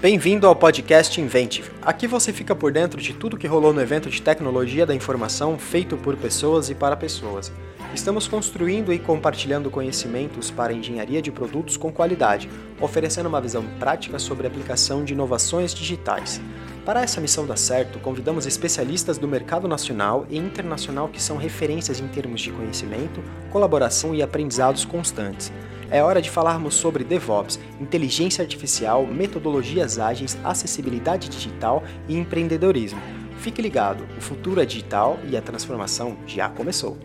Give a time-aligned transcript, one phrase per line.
[0.00, 1.72] Bem-vindo ao podcast Inventive.
[1.82, 5.58] Aqui você fica por dentro de tudo que rolou no evento de tecnologia da informação
[5.58, 7.50] feito por pessoas e para pessoas.
[7.92, 12.48] Estamos construindo e compartilhando conhecimentos para engenharia de produtos com qualidade,
[12.80, 16.40] oferecendo uma visão prática sobre a aplicação de inovações digitais.
[16.84, 21.98] Para essa missão dar certo, convidamos especialistas do mercado nacional e internacional que são referências
[21.98, 23.20] em termos de conhecimento,
[23.50, 25.50] colaboração e aprendizados constantes.
[25.90, 33.00] É hora de falarmos sobre DevOps, inteligência artificial, metodologias ágeis, acessibilidade digital e empreendedorismo.
[33.38, 36.98] Fique ligado, o futuro é digital e a transformação já começou.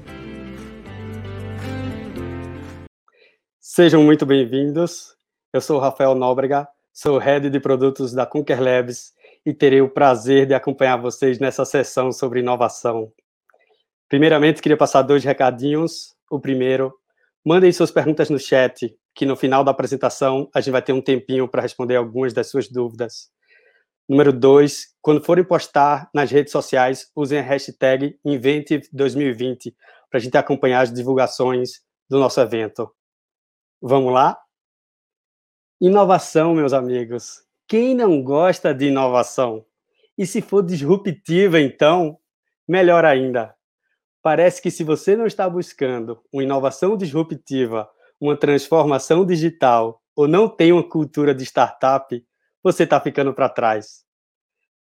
[3.57, 5.15] Sejam muito bem-vindos.
[5.53, 9.13] Eu sou Rafael Nóbrega, sou head de produtos da Conquer Labs
[9.45, 13.13] e terei o prazer de acompanhar vocês nessa sessão sobre inovação.
[14.09, 16.13] Primeiramente, queria passar dois recadinhos.
[16.29, 16.93] O primeiro
[17.45, 21.01] Mandem suas perguntas no chat, que no final da apresentação a gente vai ter um
[21.01, 23.29] tempinho para responder algumas das suas dúvidas.
[24.07, 29.73] Número dois, quando forem postar nas redes sociais, usem a hashtag Inventive2020
[30.09, 32.89] para a gente acompanhar as divulgações do nosso evento.
[33.81, 34.37] Vamos lá?
[35.81, 37.43] Inovação, meus amigos.
[37.67, 39.65] Quem não gosta de inovação?
[40.17, 42.17] E se for disruptiva, então,
[42.67, 43.55] melhor ainda.
[44.23, 50.47] Parece que se você não está buscando uma inovação disruptiva, uma transformação digital ou não
[50.47, 52.25] tem uma cultura de startup,
[52.63, 54.05] você está ficando para trás.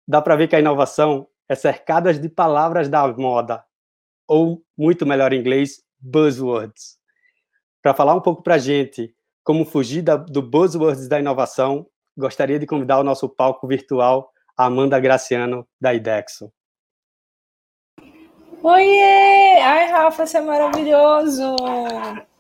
[0.06, 3.64] Dá para ver que a inovação é cercada de palavras da moda,
[4.28, 6.98] ou, muito melhor em inglês, buzzwords.
[7.82, 12.60] Para falar um pouco para a gente como fugir da, do buzzwords da inovação, gostaria
[12.60, 16.52] de convidar o nosso palco virtual a Amanda Graciano, da IDEXO.
[18.66, 19.60] Oiê!
[19.62, 21.54] Ai, Rafa, você é maravilhoso!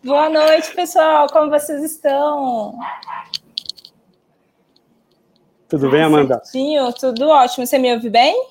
[0.02, 1.27] Boa noite, pessoal!
[1.27, 2.80] Como vocês estão?
[5.67, 6.39] Tudo bem, Amanda?
[6.45, 7.67] Certinho, tudo ótimo.
[7.67, 8.41] Você me ouve bem?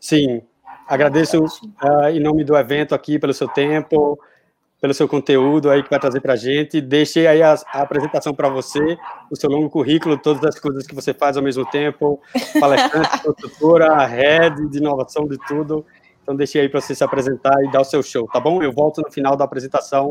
[0.00, 0.42] Sim.
[0.88, 4.18] Agradeço uh, em nome do evento aqui pelo seu tempo,
[4.80, 6.80] pelo seu conteúdo aí que vai trazer para a gente.
[6.80, 8.98] Deixei aí a, a apresentação para você,
[9.30, 12.20] o seu longo currículo, todas as coisas que você faz ao mesmo tempo,
[12.58, 15.86] palestrante, consultora, rede de inovação de tudo.
[16.24, 18.62] Então, deixei aí para você se apresentar e dar o seu show, tá bom?
[18.62, 20.10] Eu volto no final da apresentação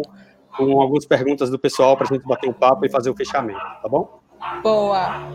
[0.55, 3.59] com algumas perguntas do pessoal para a gente bater um papo e fazer o fechamento,
[3.59, 4.19] tá bom?
[4.61, 5.27] Boa.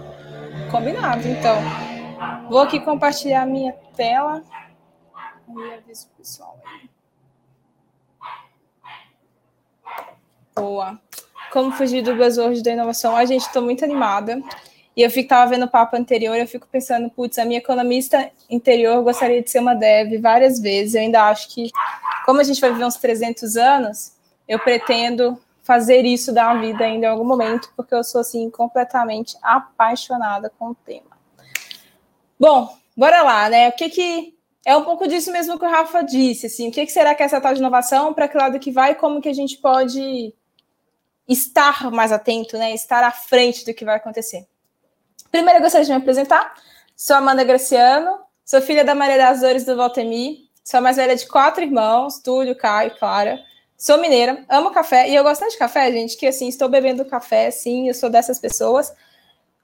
[0.71, 1.56] Combinado, então.
[2.49, 4.41] Vou aqui compartilhar minha tela.
[5.49, 6.88] E aviso o pessoal aí.
[10.55, 11.00] Boa.
[11.53, 13.17] Como fugir do buzzword da inovação?
[13.17, 14.41] A gente, estou muito animada.
[14.98, 19.00] E eu estava vendo o papo anterior, eu fico pensando, putz, a minha economista interior
[19.04, 20.97] gostaria de ser uma dev várias vezes.
[20.97, 21.70] Eu ainda acho que,
[22.26, 24.14] como a gente vai viver uns 300 anos,
[24.48, 29.37] eu pretendo fazer isso da vida ainda em algum momento, porque eu sou, assim, completamente
[29.41, 31.16] apaixonada com o tema.
[32.37, 33.69] Bom, bora lá, né?
[33.69, 34.37] O que que...
[34.66, 37.22] É um pouco disso mesmo que o Rafa disse, assim, o que, que será que
[37.22, 40.34] é essa tal de inovação, para que lado que vai, como que a gente pode
[41.28, 42.75] estar mais atento, né?
[42.75, 44.44] Estar à frente do que vai acontecer.
[45.31, 46.55] Primeiro, eu gostaria de me apresentar.
[46.97, 51.15] Sou Amanda Graciano, sou filha da Maria das Dores do Valtemi, sou a mais velha
[51.15, 53.39] de quatro irmãos, Túlio, Caio e Clara.
[53.77, 57.05] Sou mineira, amo café, e eu gosto tanto de café, gente, que assim, estou bebendo
[57.05, 58.93] café, sim, eu sou dessas pessoas,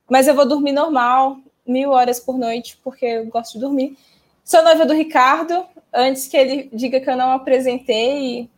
[0.09, 3.99] mas eu vou dormir normal, mil horas por noite, porque eu gosto de dormir.
[4.45, 8.49] Sou noiva do Ricardo, antes que ele diga que eu não apresentei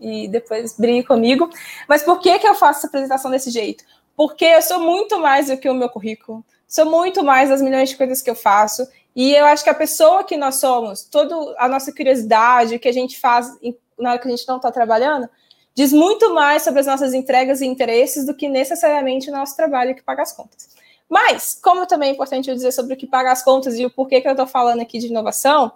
[0.00, 1.48] e, e depois brigue comigo.
[1.88, 3.84] Mas por que, que eu faço essa apresentação desse jeito?
[4.18, 7.90] Porque eu sou muito mais do que o meu currículo, sou muito mais das milhões
[7.90, 8.84] de coisas que eu faço,
[9.14, 12.88] e eu acho que a pessoa que nós somos, toda a nossa curiosidade, o que
[12.88, 13.48] a gente faz
[13.96, 15.28] na hora que a gente não está trabalhando,
[15.72, 19.94] diz muito mais sobre as nossas entregas e interesses do que necessariamente o nosso trabalho
[19.94, 20.68] que paga as contas.
[21.08, 23.90] Mas, como também é importante eu dizer sobre o que paga as contas e o
[23.90, 25.70] porquê que eu estou falando aqui de inovação,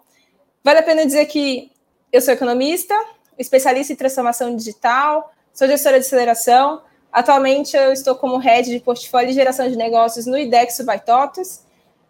[0.64, 1.70] vale a pena dizer que
[2.10, 2.94] eu sou economista,
[3.38, 9.30] especialista em transformação digital, sou gestora de aceleração, Atualmente eu estou como head de portfólio
[9.30, 11.60] e geração de negócios no IDEX by TOTUS.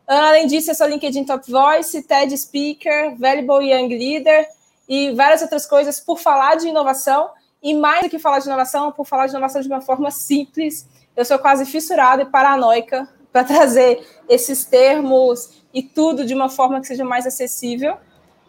[0.07, 4.49] Além disso, eu sou LinkedIn Top Voice, TED Speaker, Valuable Young Leader
[4.89, 7.31] e várias outras coisas por falar de inovação.
[7.61, 10.87] E mais do que falar de inovação, por falar de inovação de uma forma simples.
[11.17, 16.81] Eu sou quase fissurada e paranoica para trazer esses termos e tudo de uma forma
[16.81, 17.97] que seja mais acessível.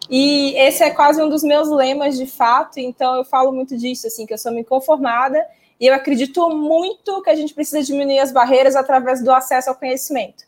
[0.08, 4.06] E esse é quase um dos meus lemas de fato, então eu falo muito disso,
[4.06, 5.42] assim, que eu sou me conformada
[5.84, 9.76] e eu acredito muito que a gente precisa diminuir as barreiras através do acesso ao
[9.76, 10.44] conhecimento.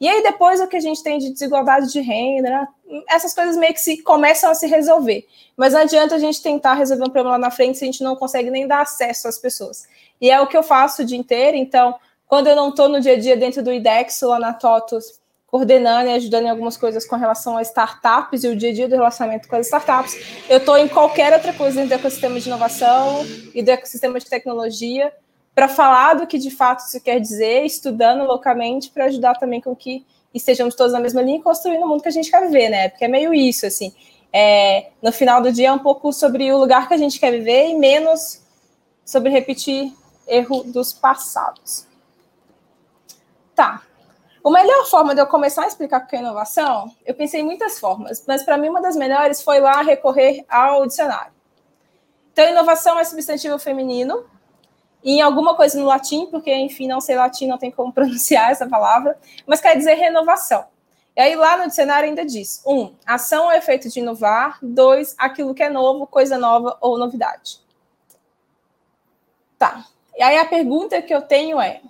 [0.00, 2.68] E aí, depois, o que a gente tem de desigualdade de renda, né?
[3.08, 5.28] essas coisas meio que se, começam a se resolver.
[5.56, 8.02] Mas não adianta a gente tentar resolver um problema lá na frente se a gente
[8.02, 9.84] não consegue nem dar acesso às pessoas.
[10.20, 11.56] E é o que eu faço o dia inteiro.
[11.56, 11.94] Então,
[12.26, 15.19] quando eu não estou no dia a dia dentro do IDEX, lá na TOTOS,
[15.50, 18.88] coordenando e ajudando em algumas coisas com relação a startups e o dia a dia
[18.88, 20.16] do relacionamento com as startups.
[20.48, 24.26] Eu estou em qualquer outra coisa dentro do ecossistema de inovação e do ecossistema de
[24.26, 25.12] tecnologia
[25.52, 29.74] para falar do que de fato isso quer dizer, estudando localmente para ajudar também com
[29.74, 32.68] que estejamos todos na mesma linha e construindo o mundo que a gente quer viver,
[32.68, 32.88] né?
[32.88, 33.92] Porque é meio isso, assim.
[34.32, 37.32] É, no final do dia é um pouco sobre o lugar que a gente quer
[37.32, 38.40] viver e menos
[39.04, 39.92] sobre repetir
[40.28, 41.86] erro dos passados.
[43.56, 43.82] Tá.
[44.42, 47.44] A melhor forma de eu começar a explicar o que é inovação, eu pensei em
[47.44, 51.32] muitas formas, mas para mim uma das melhores foi lá recorrer ao dicionário.
[52.32, 54.24] Então, inovação é substantivo feminino,
[55.04, 58.66] em alguma coisa no latim, porque, enfim, não sei latim, não tem como pronunciar essa
[58.68, 60.64] palavra, mas quer dizer renovação.
[61.16, 65.54] E aí, lá no dicionário ainda diz: um, ação é efeito de inovar, dois, aquilo
[65.54, 67.60] que é novo, coisa nova ou novidade.
[69.58, 69.84] Tá.
[70.16, 71.82] E aí a pergunta que eu tenho é: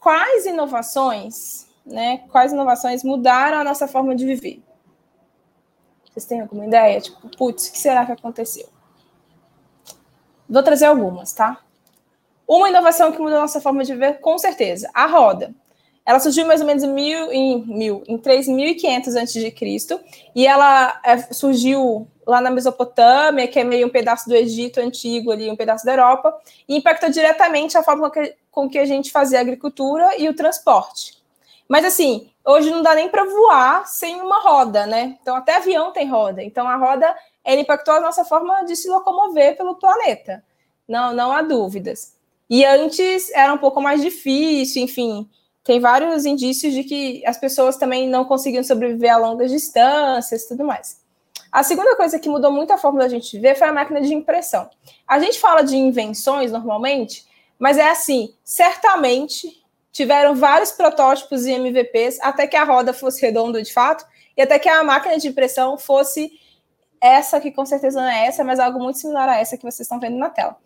[0.00, 2.18] quais inovações, né?
[2.30, 4.62] Quais inovações mudaram a nossa forma de viver?
[6.04, 7.00] Vocês têm alguma ideia?
[7.00, 8.68] Tipo, putz, o que será que aconteceu?
[10.48, 11.60] Vou trazer algumas, tá?
[12.46, 15.54] Uma inovação que mudou a nossa forma de viver, com certeza, a roda.
[16.06, 20.00] Ela surgiu mais ou menos em mil, em, mil, em 3.500 a.C.
[20.34, 25.30] e ela é, surgiu lá na Mesopotâmia, que é meio um pedaço do Egito antigo
[25.30, 26.34] ali, um pedaço da Europa,
[26.66, 30.34] e impactou diretamente a forma que, com que a gente fazia a agricultura e o
[30.34, 31.17] transporte.
[31.68, 35.18] Mas assim, hoje não dá nem para voar sem uma roda, né?
[35.20, 36.42] Então até avião tem roda.
[36.42, 40.42] Então a roda ela impactou a nossa forma de se locomover pelo planeta.
[40.88, 42.16] Não, não há dúvidas.
[42.48, 45.28] E antes era um pouco mais difícil, enfim,
[45.62, 50.48] tem vários indícios de que as pessoas também não conseguiam sobreviver a longas distâncias e
[50.48, 51.02] tudo mais.
[51.52, 54.14] A segunda coisa que mudou muito a forma da gente ver foi a máquina de
[54.14, 54.70] impressão.
[55.06, 57.26] A gente fala de invenções normalmente,
[57.58, 59.62] mas é assim, certamente
[59.98, 64.06] tiveram vários protótipos e MVPs até que a roda fosse redonda de fato
[64.36, 66.30] e até que a máquina de impressão fosse
[67.00, 69.80] essa que com certeza não é essa, mas algo muito similar a essa que vocês
[69.80, 70.56] estão vendo na tela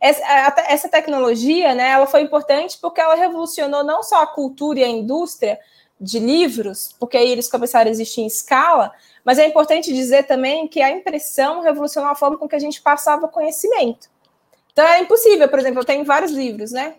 [0.00, 0.22] essa,
[0.66, 4.88] essa tecnologia, né, ela foi importante porque ela revolucionou não só a cultura e a
[4.88, 5.60] indústria
[6.00, 8.90] de livros, porque aí eles começaram a existir em escala,
[9.22, 12.80] mas é importante dizer também que a impressão revolucionou a forma com que a gente
[12.80, 14.08] passava conhecimento.
[14.72, 16.94] Então é impossível, por exemplo, eu tenho vários livros, né?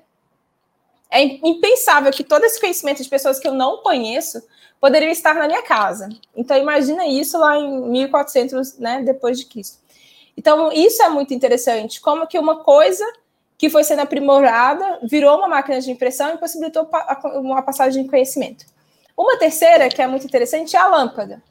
[1.12, 4.42] É impensável que todo esse conhecimento de pessoas que eu não conheço
[4.80, 6.10] poderiam estar na minha casa.
[6.36, 9.82] Então imagina isso lá em 1400, né, depois de Cristo.
[10.36, 13.06] Então, isso é muito interessante, como que uma coisa
[13.58, 16.90] que foi sendo aprimorada virou uma máquina de impressão e possibilitou
[17.36, 18.66] uma passagem de conhecimento.
[19.16, 21.44] Uma terceira, que é muito interessante, é a lâmpada,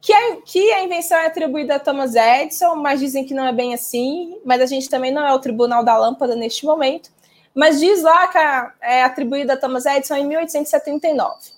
[0.00, 3.52] que, é, que a invenção é atribuída a Thomas Edison, mas dizem que não é
[3.52, 7.10] bem assim, mas a gente também não é o tribunal da lâmpada neste momento,
[7.54, 8.38] mas diz lá que
[8.80, 11.52] é atribuída a Thomas Edison em 1879.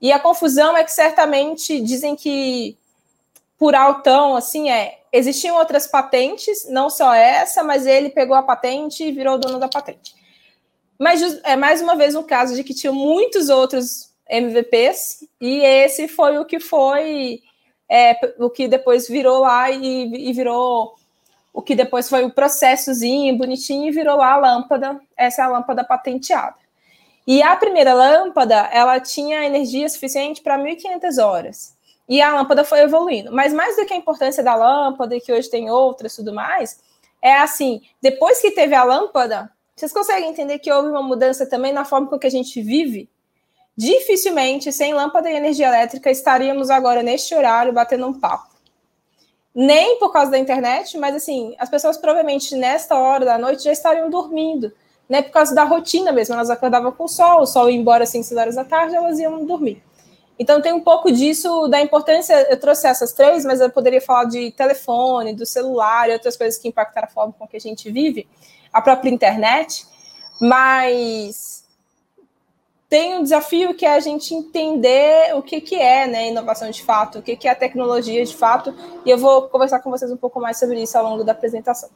[0.00, 2.76] E a confusão é que certamente dizem que
[3.56, 9.04] por altão, assim, é existiam outras patentes, não só essa, mas ele pegou a patente
[9.04, 10.14] e virou dono da patente.
[10.98, 16.08] Mas é mais uma vez um caso de que tinha muitos outros MVPs e esse
[16.08, 17.40] foi o que foi
[17.90, 20.94] é, o que depois virou lá e, e, virou
[21.52, 25.00] o que depois foi o processozinho bonitinho e virou lá a lâmpada.
[25.16, 26.56] Essa é a lâmpada patenteada.
[27.26, 31.76] E a primeira lâmpada, ela tinha energia suficiente para 1.500 horas.
[32.08, 33.32] E a lâmpada foi evoluindo.
[33.32, 36.80] Mas mais do que a importância da lâmpada, que hoje tem outras e tudo mais,
[37.20, 41.72] é assim, depois que teve a lâmpada, vocês conseguem entender que houve uma mudança também
[41.72, 43.08] na forma com que a gente vive?
[43.76, 48.51] Dificilmente, sem lâmpada e energia elétrica, estaríamos agora neste horário batendo um papo.
[49.54, 53.72] Nem por causa da internet, mas assim, as pessoas provavelmente nesta hora da noite já
[53.72, 54.72] estariam dormindo,
[55.08, 55.20] né?
[55.20, 56.34] Por causa da rotina mesmo.
[56.34, 59.18] Elas acordavam com o sol, o sol ia embora às 5 horas da tarde, elas
[59.18, 59.82] iam dormir.
[60.38, 62.34] Então tem um pouco disso da importância.
[62.50, 66.58] Eu trouxe essas três, mas eu poderia falar de telefone, do celular e outras coisas
[66.58, 68.26] que impactaram a forma com que a gente vive,
[68.72, 69.86] a própria internet.
[70.40, 71.61] Mas
[72.92, 76.82] tem um desafio que é a gente entender o que, que é né, inovação de
[76.84, 80.16] fato, o que, que é tecnologia de fato, e eu vou conversar com vocês um
[80.18, 81.88] pouco mais sobre isso ao longo da apresentação.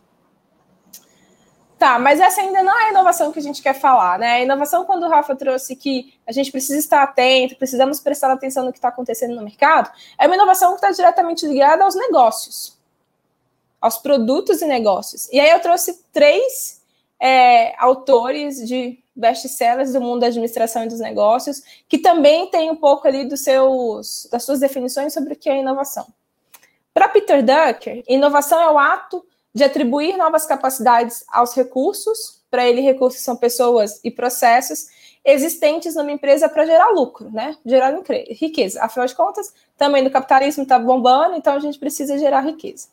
[1.78, 4.36] Tá, mas essa ainda não é a inovação que a gente quer falar, né?
[4.36, 8.64] A inovação, quando o Rafa trouxe que a gente precisa estar atento, precisamos prestar atenção
[8.64, 12.78] no que está acontecendo no mercado, é uma inovação que está diretamente ligada aos negócios,
[13.82, 15.28] aos produtos e negócios.
[15.30, 16.80] E aí eu trouxe três
[17.20, 22.76] é, autores de best-sellers do mundo da administração e dos negócios, que também tem um
[22.76, 26.06] pouco ali dos seus, das suas definições sobre o que é inovação.
[26.92, 32.82] Para Peter Drucker, inovação é o ato de atribuir novas capacidades aos recursos, para ele,
[32.82, 34.86] recursos são pessoas e processos,
[35.24, 37.56] existentes numa empresa para gerar lucro, né?
[37.64, 37.98] Gerar
[38.30, 38.82] riqueza.
[38.82, 42.88] Afinal de contas, também do capitalismo está bombando, então a gente precisa gerar riqueza.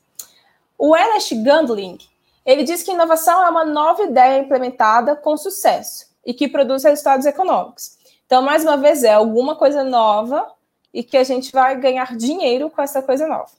[0.77, 1.97] O Ernest Gundling,
[2.45, 7.25] ele diz que inovação é uma nova ideia implementada com sucesso e que produz resultados
[7.25, 7.97] econômicos.
[8.25, 10.51] Então, mais uma vez, é alguma coisa nova
[10.93, 13.49] e que a gente vai ganhar dinheiro com essa coisa nova.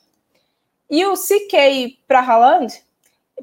[0.91, 1.99] E o C.K.
[2.07, 2.83] Prahaland,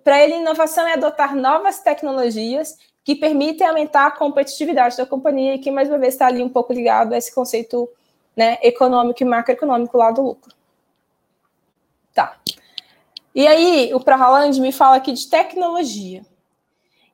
[0.04, 5.60] para ele, inovação é adotar novas tecnologias que permitem aumentar a competitividade da companhia e
[5.60, 7.90] que, mais uma vez, está ali um pouco ligado a esse conceito
[8.36, 10.54] né, econômico e macroeconômico lá do lucro.
[12.14, 12.38] Tá.
[13.34, 16.26] E aí, o Prahaland me fala aqui de tecnologia.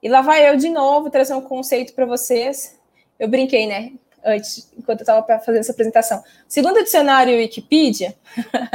[0.01, 2.77] E lá vai eu de novo trazer um conceito para vocês.
[3.19, 3.93] Eu brinquei, né?
[4.23, 6.23] Antes, enquanto eu estava fazendo essa apresentação.
[6.47, 8.15] Segundo o dicionário Wikipedia,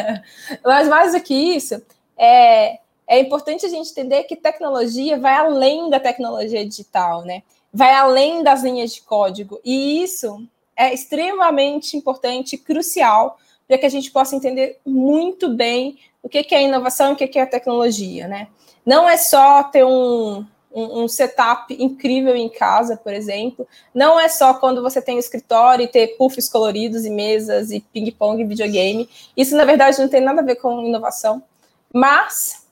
[0.64, 1.80] mas mais do que isso,
[2.16, 7.42] é, é importante a gente entender que tecnologia vai além da tecnologia digital, né?
[7.72, 9.60] Vai além das linhas de código.
[9.64, 13.38] E isso é extremamente importante, crucial,
[13.68, 17.38] para que a gente possa entender muito bem o que é inovação e o que
[17.38, 18.48] é tecnologia, né?
[18.84, 23.66] Não é só ter um, um, um, setup incrível em casa, por exemplo.
[23.94, 27.80] Não é só quando você tem o escritório e ter puffs coloridos e mesas e
[27.80, 29.08] ping-pong e videogame.
[29.36, 31.42] Isso, na verdade, não tem nada a ver com inovação.
[31.92, 32.66] Mas,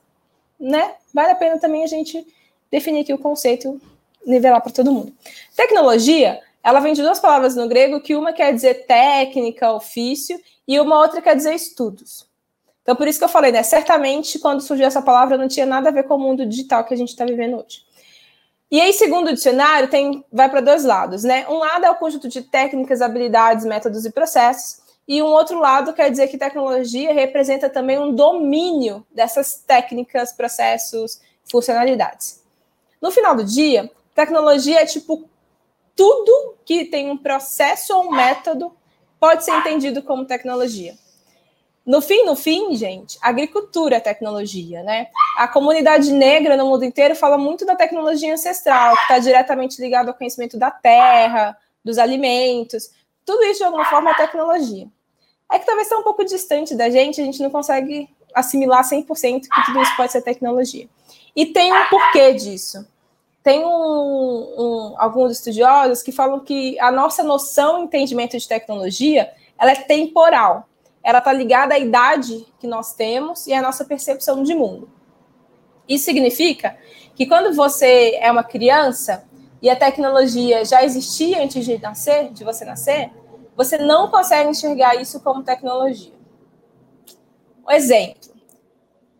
[0.59, 2.27] né, vale a pena também a gente
[2.71, 3.81] definir aqui o conceito,
[4.25, 5.13] nivelar para todo mundo.
[5.57, 10.79] Tecnologia, ela vem de duas palavras no grego, que uma quer dizer técnica, ofício, e
[10.79, 12.29] uma outra quer dizer estudos.
[12.83, 13.63] Então, por isso que eu falei, né?
[13.63, 16.95] Certamente, quando surgiu essa palavra, não tinha nada a ver com o mundo digital que
[16.95, 17.83] a gente está vivendo hoje.
[18.71, 21.45] E aí, segundo o dicionário, tem, vai para dois lados, né?
[21.49, 25.93] Um lado é o conjunto de técnicas, habilidades, métodos e processos, e um outro lado
[25.93, 32.45] quer dizer que tecnologia representa também um domínio dessas técnicas, processos, funcionalidades.
[33.03, 35.29] No final do dia, tecnologia é tipo
[35.97, 38.73] tudo que tem um processo ou um método
[39.19, 40.95] pode ser entendido como tecnologia.
[41.85, 45.09] No fim, no fim, gente, agricultura é tecnologia, né?
[45.37, 50.09] A comunidade negra no mundo inteiro fala muito da tecnologia ancestral, que está diretamente ligado
[50.09, 52.91] ao conhecimento da terra, dos alimentos.
[53.25, 54.87] Tudo isso, de alguma forma, é tecnologia.
[55.51, 59.49] É que talvez está um pouco distante da gente, a gente não consegue assimilar 100%
[59.49, 60.89] que tudo isso pode ser tecnologia.
[61.35, 62.87] E tem um porquê disso.
[63.43, 69.33] Tem um, um, alguns estudiosos que falam que a nossa noção e entendimento de tecnologia
[69.59, 70.69] ela é temporal
[71.03, 74.91] ela está ligada à idade que nós temos e à nossa percepção de mundo.
[75.89, 76.77] Isso significa
[77.15, 79.25] que quando você é uma criança
[79.61, 83.11] e a tecnologia já existia antes de nascer, de você nascer,
[83.57, 86.13] você não consegue enxergar isso como tecnologia.
[87.67, 88.31] Um exemplo: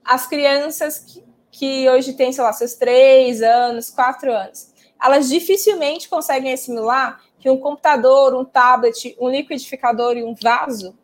[0.05, 4.73] as crianças que, que hoje têm, sei lá, seus três anos, quatro anos,
[5.03, 10.95] elas dificilmente conseguem assimilar que um computador, um tablet, um liquidificador e um vaso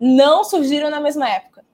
[0.00, 1.64] não surgiram na mesma época.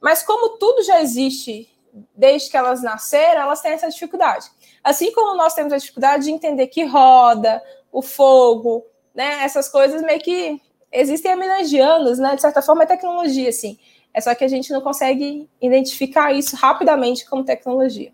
[0.00, 1.68] Mas como tudo já existe
[2.14, 4.50] desde que elas nasceram, elas têm essa dificuldade.
[4.82, 8.84] Assim como nós temos a dificuldade de entender que roda, o fogo,
[9.14, 10.60] né, essas coisas meio que
[10.92, 13.78] existem há milhões de anos, né, de certa forma é tecnologia, assim.
[14.14, 18.12] É só que a gente não consegue identificar isso rapidamente como tecnologia.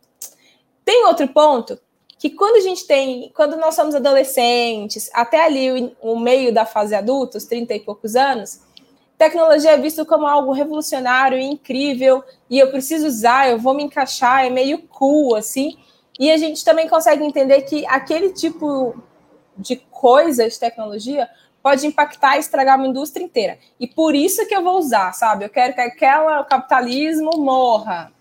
[0.85, 1.79] Tem outro ponto
[2.19, 6.65] que quando a gente tem, quando nós somos adolescentes, até ali o, o meio da
[6.65, 8.61] fase adulta, os 30 e poucos anos,
[9.19, 13.83] tecnologia é visto como algo revolucionário e incrível, e eu preciso usar, eu vou me
[13.83, 15.77] encaixar, é meio cool, assim.
[16.19, 18.95] E a gente também consegue entender que aquele tipo
[19.57, 21.29] de coisa de tecnologia
[21.63, 23.59] pode impactar e estragar uma indústria inteira.
[23.81, 25.47] E por isso que eu vou usar, sabe?
[25.47, 28.13] Eu quero que aquela, o capitalismo morra.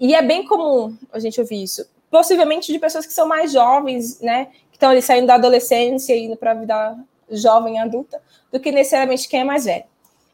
[0.00, 1.86] E é bem comum a gente ouvir isso.
[2.10, 4.46] Possivelmente de pessoas que são mais jovens, né?
[4.70, 6.96] Que estão ali saindo da adolescência e indo para a vida
[7.30, 9.84] jovem adulta, do que necessariamente quem é mais velho.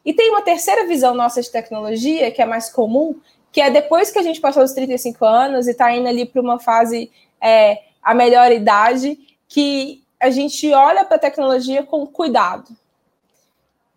[0.05, 3.19] E tem uma terceira visão nossa de tecnologia, que é mais comum,
[3.51, 6.41] que é depois que a gente passou os 35 anos e está indo ali para
[6.41, 12.75] uma fase, é, a melhor idade, que a gente olha para a tecnologia com cuidado.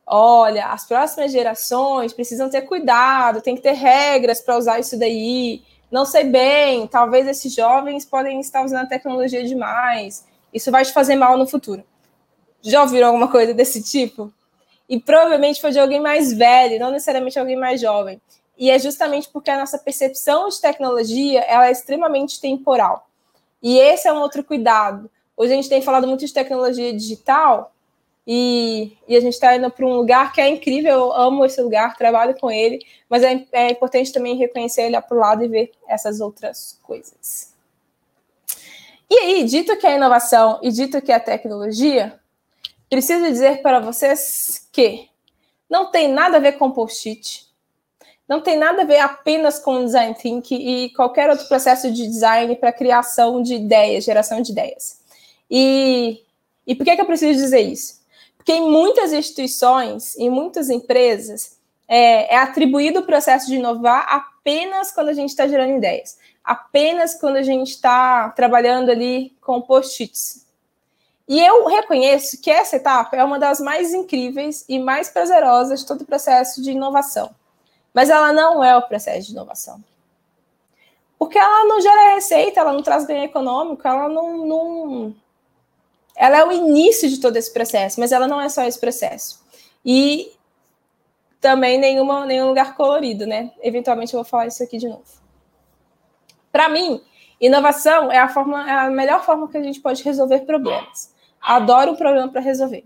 [0.06, 5.62] Olha, as próximas gerações precisam ter cuidado, tem que ter regras para usar isso daí.
[5.90, 10.26] Não sei bem, talvez esses jovens podem estar usando a tecnologia demais.
[10.52, 11.84] Isso vai te fazer mal no futuro.
[12.60, 14.32] Já ouviram alguma coisa desse tipo?
[14.88, 18.20] E provavelmente foi de alguém mais velho, não necessariamente alguém mais jovem.
[18.58, 23.08] E é justamente porque a nossa percepção de tecnologia ela é extremamente temporal.
[23.62, 25.10] E esse é um outro cuidado.
[25.36, 27.72] Hoje a gente tem falado muito de tecnologia digital
[28.26, 30.92] e, e a gente está indo para um lugar que é incrível.
[30.92, 35.16] Eu amo esse lugar, trabalho com ele, mas é, é importante também reconhecer, olhar para
[35.16, 37.52] o lado e ver essas outras coisas.
[39.10, 42.18] E aí, dito que é inovação e dito que é tecnologia,
[42.92, 45.08] preciso dizer para vocês que
[45.68, 47.46] não tem nada a ver com post-it,
[48.28, 52.54] não tem nada a ver apenas com design thinking e qualquer outro processo de design
[52.54, 55.00] para criação de ideias, geração de ideias.
[55.50, 56.22] E,
[56.66, 58.02] e por que, que eu preciso dizer isso?
[58.36, 61.56] Porque em muitas instituições, em muitas empresas,
[61.88, 67.14] é, é atribuído o processo de inovar apenas quando a gente está gerando ideias, apenas
[67.14, 70.42] quando a gente está trabalhando ali com post-its.
[71.32, 75.86] E eu reconheço que essa etapa é uma das mais incríveis e mais prazerosas de
[75.86, 77.34] todo o processo de inovação.
[77.94, 79.82] Mas ela não é o processo de inovação.
[81.18, 85.16] Porque ela não gera receita, ela não traz ganho econômico, ela não, não.
[86.14, 89.42] Ela é o início de todo esse processo, mas ela não é só esse processo.
[89.82, 90.34] E
[91.40, 93.52] também nenhuma, nenhum lugar colorido, né?
[93.62, 95.10] Eventualmente eu vou falar isso aqui de novo.
[96.52, 97.02] Para mim,
[97.40, 101.10] inovação é a, forma, é a melhor forma que a gente pode resolver problemas.
[101.42, 102.84] Adoro um problema para resolver.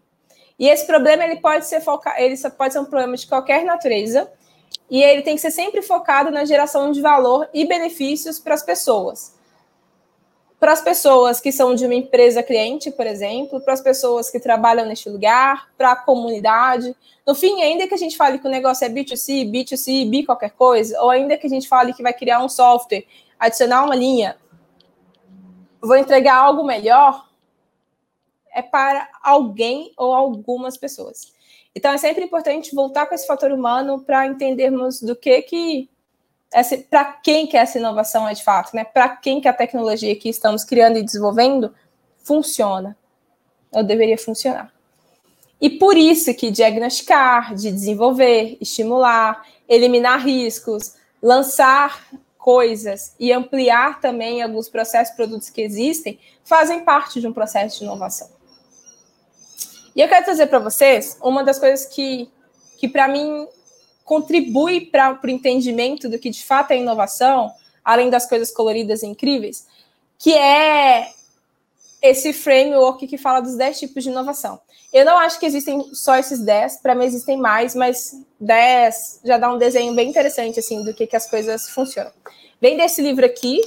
[0.58, 2.14] E esse problema ele pode ser foca...
[2.18, 4.30] ele pode ser um problema de qualquer natureza
[4.90, 8.62] e ele tem que ser sempre focado na geração de valor e benefícios para as
[8.62, 9.36] pessoas.
[10.58, 14.40] Para as pessoas que são de uma empresa cliente, por exemplo, para as pessoas que
[14.40, 16.96] trabalham neste lugar, para a comunidade.
[17.26, 20.52] No fim, ainda que a gente fale que o negócio é B2C, B2C, B qualquer
[20.52, 23.04] coisa, ou ainda que a gente fale que vai criar um software,
[23.38, 24.36] adicionar uma linha,
[25.78, 27.25] vou entregar algo melhor,
[28.56, 31.34] é para alguém ou algumas pessoas.
[31.74, 35.90] Então é sempre importante voltar com esse fator humano para entendermos do que que
[36.88, 38.82] para quem que essa inovação é de fato, né?
[38.82, 41.74] Para quem que a tecnologia que estamos criando e desenvolvendo
[42.16, 42.96] funciona
[43.70, 44.72] ou deveria funcionar.
[45.60, 52.08] E por isso que diagnosticar, de desenvolver, estimular, eliminar riscos, lançar
[52.38, 57.84] coisas e ampliar também alguns processos, produtos que existem, fazem parte de um processo de
[57.84, 58.35] inovação.
[59.96, 62.30] E eu quero trazer para vocês uma das coisas que,
[62.76, 63.48] que para mim,
[64.04, 67.50] contribui para o entendimento do que de fato é inovação,
[67.82, 69.66] além das coisas coloridas e incríveis,
[70.18, 71.08] que é
[72.02, 74.60] esse framework que fala dos 10 tipos de inovação.
[74.92, 79.38] Eu não acho que existem só esses 10, para mim existem mais, mas 10 já
[79.38, 82.12] dá um desenho bem interessante assim do que, que as coisas funcionam.
[82.60, 83.60] Vem desse livro aqui,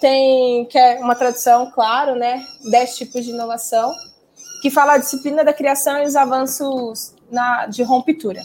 [0.00, 2.42] tem que é uma tradução, claro, né?
[2.70, 3.94] 10 tipos de inovação
[4.64, 8.40] que fala a disciplina da criação e os avanços na, de rompitura.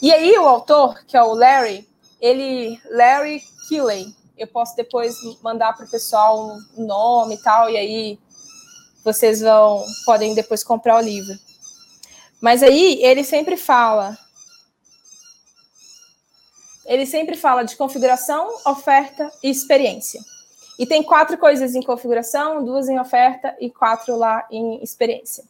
[0.00, 1.84] E aí o autor, que é o Larry,
[2.20, 7.76] ele, Larry Killey, eu posso depois mandar para o pessoal o nome e tal, e
[7.76, 8.18] aí
[9.04, 11.36] vocês vão podem depois comprar o livro.
[12.40, 14.16] Mas aí ele sempre fala
[16.86, 20.20] ele sempre fala de configuração, oferta e experiência.
[20.82, 25.44] E tem quatro coisas em configuração, duas em oferta e quatro lá em experiência.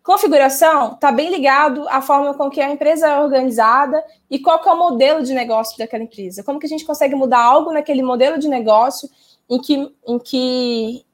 [0.00, 4.70] Configuração está bem ligado à forma com que a empresa é organizada e qual é
[4.70, 6.44] o modelo de negócio daquela empresa.
[6.44, 9.10] Como que a gente consegue mudar algo naquele modelo de negócio
[9.50, 11.04] em que, em que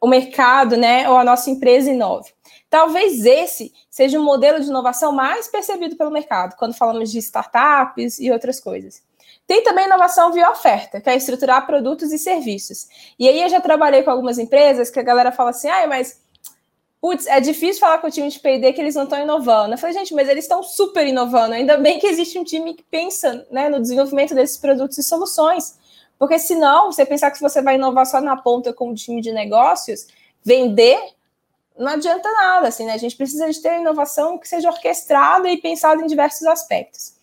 [0.00, 2.30] o mercado, né, ou a nossa empresa inove.
[2.70, 8.18] Talvez esse seja o modelo de inovação mais percebido pelo mercado, quando falamos de startups
[8.18, 9.02] e outras coisas.
[9.50, 12.86] Tem também inovação via oferta, que é estruturar produtos e serviços.
[13.18, 16.20] E aí eu já trabalhei com algumas empresas que a galera fala assim, ah, mas
[17.00, 19.74] putz, é difícil falar com o time de P&D que eles não estão inovando.
[19.74, 21.54] Eu falei, gente, mas eles estão super inovando.
[21.54, 25.76] Ainda bem que existe um time que pensa né, no desenvolvimento desses produtos e soluções.
[26.16, 29.32] Porque senão, você pensar que você vai inovar só na ponta com o time de
[29.32, 30.06] negócios,
[30.44, 30.96] vender,
[31.76, 32.68] não adianta nada.
[32.68, 32.92] Assim, né?
[32.92, 37.18] A gente precisa de ter inovação que seja orquestrada e pensada em diversos aspectos.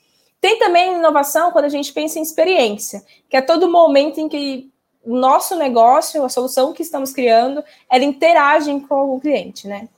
[0.48, 4.72] Tem também inovação quando a gente pensa em experiência, que é todo momento em que
[5.04, 9.90] o nosso negócio, a solução que estamos criando, ela interage com o cliente, né?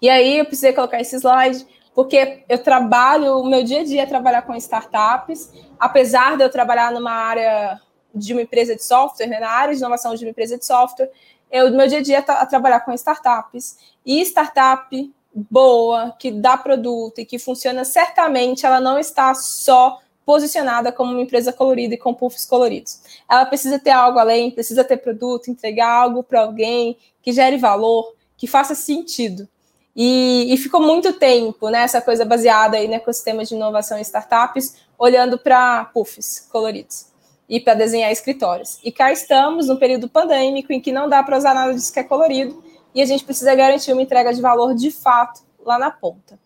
[0.00, 4.02] E aí eu precisei colocar esse slide, porque eu trabalho, o meu dia a dia
[4.04, 7.80] é trabalhar com startups, apesar de eu trabalhar numa área
[8.14, 11.10] de uma empresa de software, né, na área de inovação de uma empresa de software,
[11.50, 13.76] eu, meu dia a dia é trabalhar com startups.
[14.06, 15.14] E startup
[15.50, 21.20] boa, que dá produto e que funciona, certamente ela não está só posicionada como uma
[21.20, 23.00] empresa colorida e com puffs coloridos.
[23.30, 28.14] Ela precisa ter algo além, precisa ter produto, entregar algo para alguém que gere valor,
[28.36, 29.46] que faça sentido.
[29.94, 34.02] E, e, ficou muito tempo, né, essa coisa baseada aí no ecossistema de inovação e
[34.02, 37.06] startups, olhando para puffs coloridos
[37.48, 38.78] e para desenhar escritórios.
[38.84, 42.00] E cá estamos, no período pandêmico, em que não dá para usar nada disso que
[42.00, 42.62] é colorido,
[42.96, 46.40] e a gente precisa garantir uma entrega de valor de fato lá na ponta.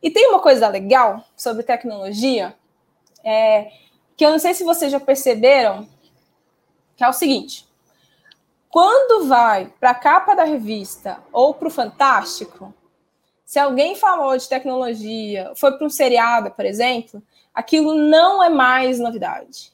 [0.00, 2.54] E tem uma coisa legal sobre tecnologia,
[3.24, 3.72] é,
[4.16, 5.88] que eu não sei se vocês já perceberam,
[6.96, 7.66] que é o seguinte:
[8.70, 12.72] Quando vai para a capa da revista ou para o Fantástico,
[13.44, 17.20] se alguém falou de tecnologia, foi para um seriado, por exemplo,
[17.52, 19.72] aquilo não é mais novidade.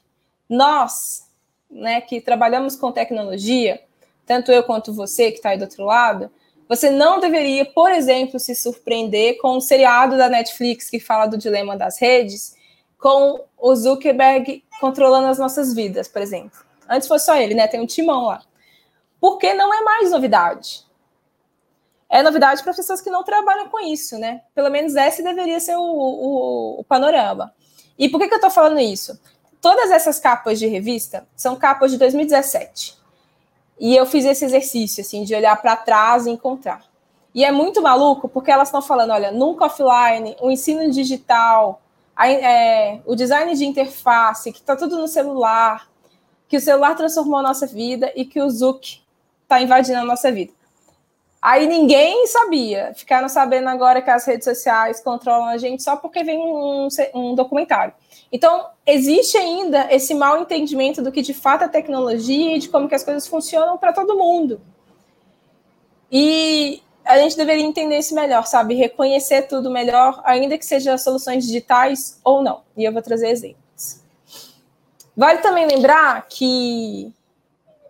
[0.49, 1.29] Nós,
[1.69, 3.86] né, que trabalhamos com tecnologia,
[4.27, 6.29] tanto eu quanto você que está aí do outro lado,
[6.67, 11.37] você não deveria, por exemplo, se surpreender com um seriado da Netflix que fala do
[11.37, 12.55] dilema das redes,
[12.99, 16.59] com o Zuckerberg controlando as nossas vidas, por exemplo.
[16.89, 17.67] Antes foi só ele, né?
[17.67, 18.41] Tem um timão lá.
[19.19, 20.85] Porque não é mais novidade.
[22.09, 24.41] É novidade para pessoas que não trabalham com isso, né?
[24.53, 27.53] Pelo menos esse deveria ser o, o, o panorama.
[27.97, 29.17] E por que, que eu estou falando isso?
[29.61, 32.96] Todas essas capas de revista são capas de 2017.
[33.79, 36.83] E eu fiz esse exercício, assim, de olhar para trás e encontrar.
[37.33, 41.81] E é muito maluco, porque elas estão falando, olha, nunca offline, o ensino digital,
[42.15, 45.87] a, é, o design de interface, que está tudo no celular,
[46.47, 49.01] que o celular transformou a nossa vida e que o Zuc
[49.43, 50.51] está invadindo a nossa vida.
[51.41, 56.23] Aí ninguém sabia, ficaram sabendo agora que as redes sociais controlam a gente só porque
[56.23, 57.93] vem um, um documentário.
[58.31, 62.89] Então, existe ainda esse mal entendimento do que de fato é tecnologia e de como
[62.89, 64.59] que as coisas funcionam para todo mundo.
[66.11, 68.73] E a gente deveria entender isso melhor, sabe?
[68.73, 72.61] Reconhecer tudo melhor, ainda que seja soluções digitais ou não.
[72.75, 74.01] E eu vou trazer exemplos.
[75.15, 77.13] Vale também lembrar que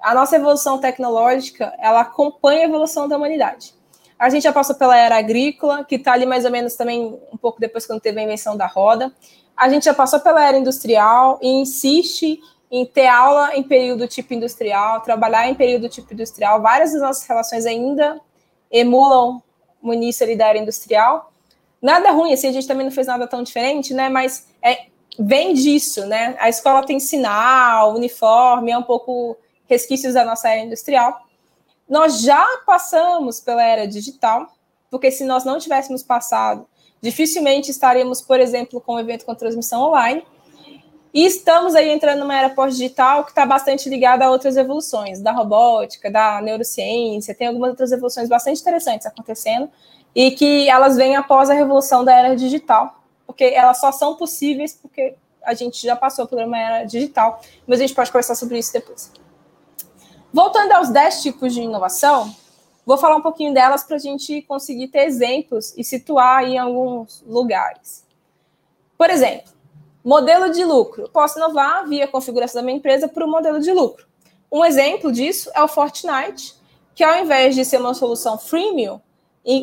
[0.01, 3.73] a nossa evolução tecnológica, ela acompanha a evolução da humanidade.
[4.17, 7.37] A gente já passou pela era agrícola, que está ali mais ou menos também um
[7.37, 9.13] pouco depois quando teve a invenção da roda.
[9.55, 14.33] A gente já passou pela era industrial e insiste em ter aula em período tipo
[14.33, 16.61] industrial, trabalhar em período tipo industrial.
[16.61, 18.19] Várias das nossas relações ainda
[18.71, 19.41] emulam
[19.81, 21.31] o início ali da era industrial.
[21.81, 24.09] Nada ruim, assim, a gente também não fez nada tão diferente, né?
[24.09, 26.35] Mas é, vem disso, né?
[26.39, 31.21] A escola tem sinal, uniforme, é um pouco resquícios da nossa era industrial.
[31.87, 34.51] Nós já passamos pela era digital,
[34.89, 36.67] porque se nós não tivéssemos passado,
[37.01, 40.25] dificilmente estaríamos, por exemplo, com um evento com transmissão online.
[41.13, 45.31] E estamos aí entrando numa era pós-digital que está bastante ligada a outras evoluções, da
[45.31, 49.69] robótica, da neurociência, tem algumas outras evoluções bastante interessantes acontecendo,
[50.13, 54.77] e que elas vêm após a revolução da era digital, porque elas só são possíveis
[54.79, 58.59] porque a gente já passou por uma era digital, mas a gente pode conversar sobre
[58.59, 59.11] isso depois.
[60.37, 62.31] Voltando aos 10 tipos de inovação,
[62.85, 67.23] vou falar um pouquinho delas para a gente conseguir ter exemplos e situar em alguns
[67.25, 68.05] lugares.
[68.95, 69.51] Por exemplo,
[70.05, 71.09] modelo de lucro.
[71.09, 74.05] Posso inovar via configuração da minha empresa para o modelo de lucro.
[74.51, 76.53] Um exemplo disso é o Fortnite,
[76.93, 79.01] que ao invés de ser uma solução freemium,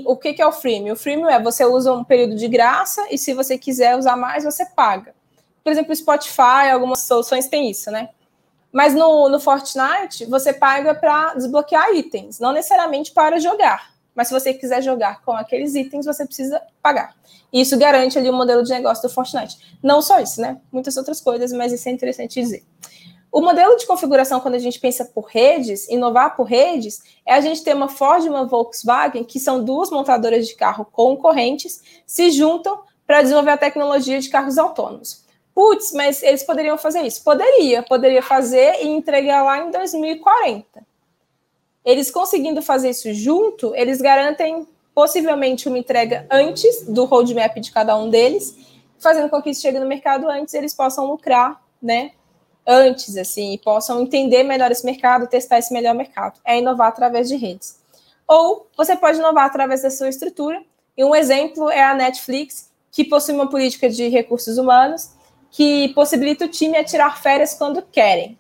[0.05, 0.95] o que, é o freemium?
[0.95, 4.43] O freemium é você usa um período de graça e se você quiser usar mais,
[4.43, 5.15] você paga.
[5.63, 8.09] Por exemplo, o Spotify, algumas soluções têm isso, né?
[8.75, 13.95] Mas no, no Fortnite, você paga para desbloquear itens, não necessariamente para jogar.
[14.13, 17.15] Mas se você quiser jogar com aqueles itens, você precisa pagar.
[17.53, 19.77] E isso garante ali o modelo de negócio do Fortnite.
[19.81, 20.61] Não só isso, né?
[20.73, 22.65] Muitas outras coisas, mas isso é interessante dizer.
[23.31, 27.41] O modelo de configuração, quando a gente pensa por redes, inovar por redes, é a
[27.41, 32.33] gente ter uma Ford e uma Volkswagen, que são duas montadoras de carro concorrentes, se
[32.33, 35.24] juntam para desenvolver a tecnologia de carros autônomos.
[35.55, 37.23] Putz, mas eles poderiam fazer isso?
[37.23, 40.85] Poderia, poderia fazer e entregar lá em 2040.
[41.85, 47.97] Eles conseguindo fazer isso junto, eles garantem possivelmente uma entrega antes do roadmap de cada
[47.97, 48.57] um deles,
[48.99, 52.13] fazendo com que isso chegue no mercado antes, eles possam lucrar, né?
[52.67, 56.41] Antes, assim, e possam entender melhor esse mercado, testar esse melhor mercado.
[56.45, 57.79] É inovar através de redes.
[58.27, 60.63] Ou você pode inovar através da sua estrutura.
[60.97, 65.11] E um exemplo é a Netflix, que possui uma política de recursos humanos
[65.55, 68.37] que possibilita o time a tirar férias quando querem.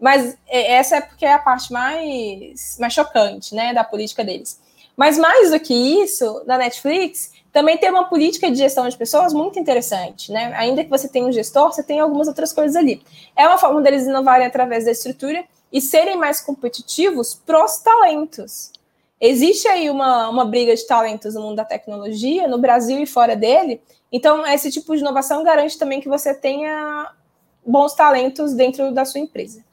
[0.00, 4.60] Mas é, essa é porque é a parte mais, mais chocante né, da política deles.
[4.96, 9.32] Mas mais do que isso, na Netflix, também tem uma política de gestão de pessoas
[9.32, 10.52] muito interessante, né?
[10.54, 13.02] Ainda que você tenha um gestor, você tem algumas outras coisas ali.
[13.34, 18.70] É uma forma deles inovarem através da estrutura e serem mais competitivos pros talentos.
[19.20, 23.34] Existe aí uma, uma briga de talentos no mundo da tecnologia, no Brasil e fora
[23.34, 23.80] dele.
[24.12, 27.10] Então, esse tipo de inovação garante também que você tenha
[27.64, 29.64] bons talentos dentro da sua empresa.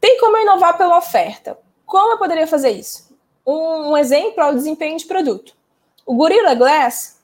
[0.00, 1.56] Tem como inovar pela oferta.
[1.86, 3.14] Como eu poderia fazer isso?
[3.46, 5.54] Um, exemplo é o desempenho de produto.
[6.04, 7.20] O Gorilla Glass,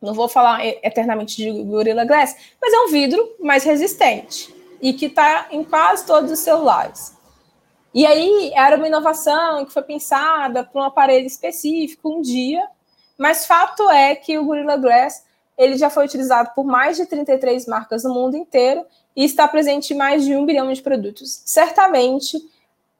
[0.00, 5.06] não vou falar eternamente de Gorilla Glass, mas é um vidro mais resistente e que
[5.06, 7.14] está em quase todos os celulares.
[7.92, 12.66] E aí era uma inovação que foi pensada para um aparelho específico um dia,
[13.18, 15.24] mas fato é que o Gorilla Glass
[15.56, 19.94] ele já foi utilizado por mais de 33 marcas no mundo inteiro e está presente
[19.94, 21.42] em mais de um bilhão de produtos.
[21.44, 22.38] Certamente,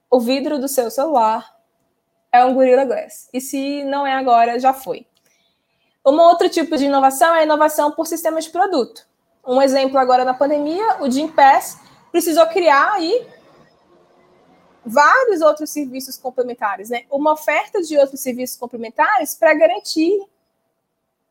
[0.09, 1.53] o vidro do seu celular
[2.31, 3.29] é um Gorilla Glass.
[3.33, 5.05] E se não é agora, já foi.
[6.05, 9.05] Um outro tipo de inovação é a inovação por sistemas de produto.
[9.45, 11.79] Um exemplo agora na pandemia, o Jim Pass
[12.11, 13.27] precisou criar aí
[14.85, 17.03] vários outros serviços complementares, né?
[17.09, 20.23] Uma oferta de outros serviços complementares para garantir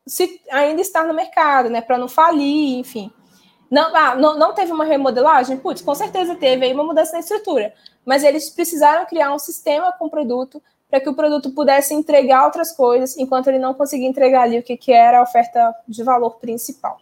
[0.06, 1.80] se ainda estar no mercado, né?
[1.80, 3.12] Para não falir, enfim.
[3.70, 5.56] Não, ah, não, não teve uma remodelagem?
[5.56, 7.74] Putz, com certeza teve aí uma mudança na estrutura.
[8.04, 12.44] Mas eles precisaram criar um sistema com o produto para que o produto pudesse entregar
[12.44, 16.04] outras coisas, enquanto ele não conseguia entregar ali o que, que era a oferta de
[16.04, 16.98] valor principal.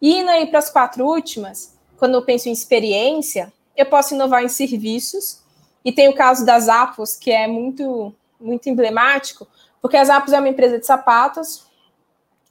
[0.00, 4.42] E indo aí para as quatro últimas, quando eu penso em experiência, eu posso inovar
[4.42, 5.43] em serviços,
[5.84, 9.46] e tem o caso das Apos, que é muito, muito emblemático,
[9.82, 11.66] porque as Apos é uma empresa de sapatos,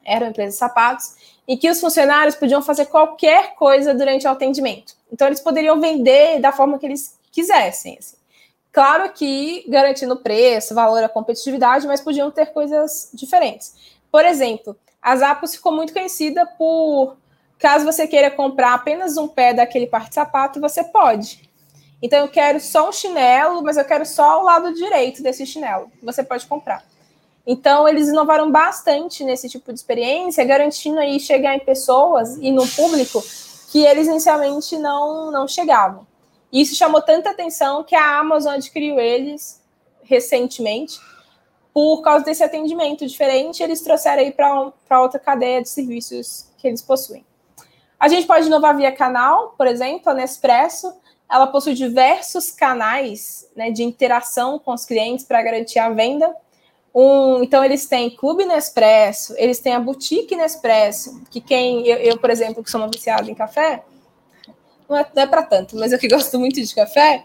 [0.05, 1.15] era uma empresa de sapatos,
[1.47, 4.93] em que os funcionários podiam fazer qualquer coisa durante o atendimento.
[5.11, 7.97] Então, eles poderiam vender da forma que eles quisessem.
[7.97, 8.15] Assim.
[8.71, 13.75] Claro que garantindo preço, valor, a competitividade, mas podiam ter coisas diferentes.
[14.11, 17.17] Por exemplo, a Zappos ficou muito conhecida por,
[17.59, 21.49] caso você queira comprar apenas um pé daquele par de sapato, você pode.
[22.05, 25.89] Então, eu quero só um chinelo, mas eu quero só o lado direito desse chinelo.
[26.03, 26.83] Você pode comprar.
[27.47, 32.67] Então, eles inovaram bastante nesse tipo de experiência, garantindo aí chegar em pessoas e no
[32.67, 33.23] público
[33.71, 36.05] que eles inicialmente não, não chegavam.
[36.51, 39.61] Isso chamou tanta atenção que a Amazon adquiriu eles
[40.03, 40.99] recentemente.
[41.73, 46.81] Por causa desse atendimento diferente, eles trouxeram aí para outra cadeia de serviços que eles
[46.81, 47.25] possuem.
[47.97, 50.93] A gente pode inovar via canal, por exemplo, a Nespresso
[51.29, 56.33] ela possui diversos canais né, de interação com os clientes para garantir a venda.
[56.93, 62.17] Um, então, eles têm Clube Nespresso, eles têm a Boutique Nespresso, que quem, eu, eu
[62.19, 63.83] por exemplo, que sou uma viciada em café,
[64.87, 67.23] não é, é para tanto, mas eu que gosto muito de café,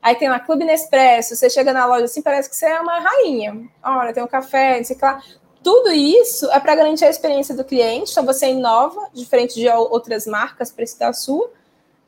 [0.00, 3.00] aí tem lá Clube Nespresso, você chega na loja assim, parece que você é uma
[3.00, 3.68] rainha.
[3.82, 5.20] Olha, tem um café, não sei lá.
[5.62, 10.24] Tudo isso é para garantir a experiência do cliente, então você inova, diferente de outras
[10.24, 11.50] marcas para citar a sua,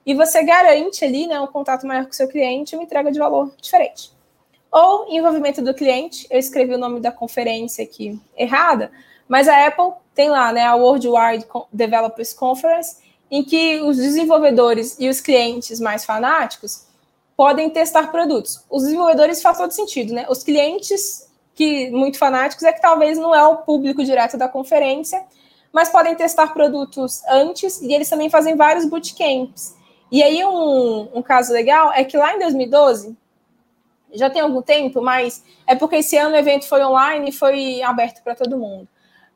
[0.04, 3.18] e você garante ali né, um contato maior com o seu cliente uma entrega de
[3.18, 4.10] valor diferente.
[4.70, 8.90] Ou envolvimento do cliente, eu escrevi o nome da conferência aqui errada,
[9.28, 12.96] mas a Apple tem lá né, a Worldwide Developers Conference,
[13.30, 16.86] em que os desenvolvedores e os clientes mais fanáticos
[17.36, 18.62] podem testar produtos.
[18.70, 20.26] Os desenvolvedores faz todo sentido, né?
[20.28, 25.22] Os clientes que muito fanáticos é que talvez não é o público direto da conferência,
[25.72, 29.74] mas podem testar produtos antes e eles também fazem vários bootcamps.
[30.12, 33.16] E aí, um, um caso legal é que lá em 2012,
[34.12, 37.80] já tem algum tempo, mas é porque esse ano o evento foi online e foi
[37.80, 38.86] aberto para todo mundo.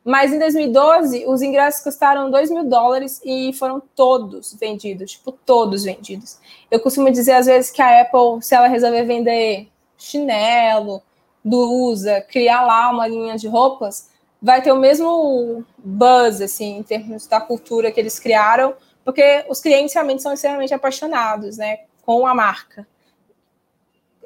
[0.05, 5.83] Mas em 2012, os ingressos custaram 2 mil dólares e foram todos vendidos, tipo, todos
[5.83, 6.39] vendidos.
[6.71, 11.03] Eu costumo dizer, às vezes, que a Apple, se ela resolver vender chinelo,
[11.43, 14.11] blusa, criar lá uma linha de roupas,
[14.43, 18.75] vai ter o mesmo buzz, assim, em termos da cultura que eles criaram,
[19.07, 22.85] porque os clientes realmente são extremamente apaixonados, né, com a marca.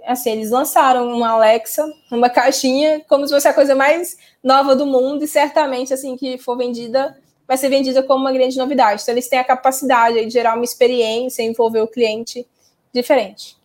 [0.06, 4.86] Assim, eles lançaram uma Alexa, uma caixinha, como se fosse a coisa mais nova do
[4.86, 7.14] mundo, e certamente, assim, que for vendida,
[7.46, 9.02] vai ser vendida como uma grande novidade.
[9.02, 12.48] Então, eles têm a capacidade de gerar uma experiência, envolver o cliente
[12.90, 13.58] diferente.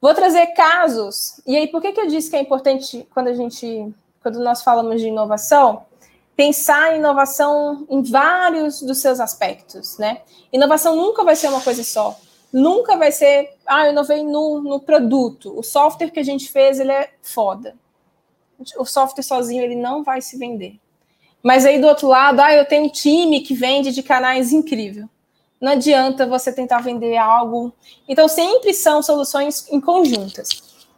[0.00, 3.34] Vou trazer casos, e aí, por que, que eu disse que é importante quando a
[3.34, 5.86] gente, quando nós falamos de inovação?
[6.40, 10.22] Pensar em inovação em vários dos seus aspectos, né?
[10.50, 12.18] Inovação nunca vai ser uma coisa só.
[12.50, 15.52] Nunca vai ser, ah, eu inovei no, no produto.
[15.54, 17.76] O software que a gente fez, ele é foda.
[18.78, 20.80] O software sozinho, ele não vai se vender.
[21.42, 25.10] Mas aí do outro lado, ah, eu tenho um time que vende de canais incrível.
[25.60, 27.70] Não adianta você tentar vender algo.
[28.08, 30.48] Então, sempre são soluções em conjuntas.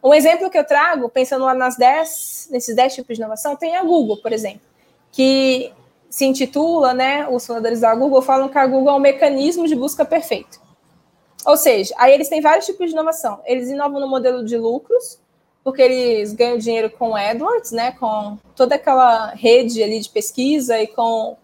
[0.01, 3.75] Um exemplo que eu trago, pensando lá nas 10, nesses 10 tipos de inovação, tem
[3.75, 4.71] a Google, por exemplo
[5.13, 5.71] que
[6.09, 9.75] se intitula, né, os fundadores da Google falam que a Google é um mecanismo de
[9.75, 10.59] busca perfeito.
[11.45, 13.39] Ou seja, aí eles têm vários tipos de inovação.
[13.45, 15.19] Eles inovam no modelo de lucros,
[15.63, 20.87] porque eles ganham dinheiro com AdWords, né, com toda aquela rede ali de pesquisa e
[20.87, 21.37] com,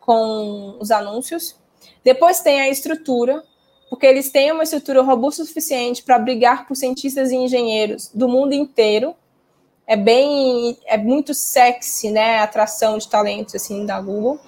[0.00, 1.56] com os anúncios.
[2.02, 3.42] Depois tem a estrutura,
[3.88, 8.28] porque eles têm uma estrutura robusta o suficiente para brigar por cientistas e engenheiros do
[8.28, 9.14] mundo inteiro
[9.90, 14.38] é bem, é muito sexy, né, a atração de talentos, assim, da Google.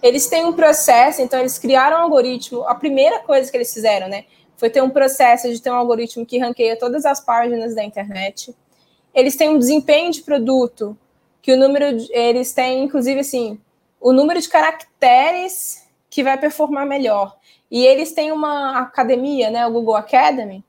[0.00, 4.06] Eles têm um processo, então eles criaram um algoritmo, a primeira coisa que eles fizeram,
[4.06, 7.82] né, foi ter um processo de ter um algoritmo que ranqueia todas as páginas da
[7.82, 8.54] internet.
[9.12, 10.96] Eles têm um desempenho de produto,
[11.42, 13.60] que o número, de, eles têm, inclusive, assim,
[14.00, 17.36] o número de caracteres que vai performar melhor.
[17.68, 20.64] E eles têm uma academia, né, o Google Academy,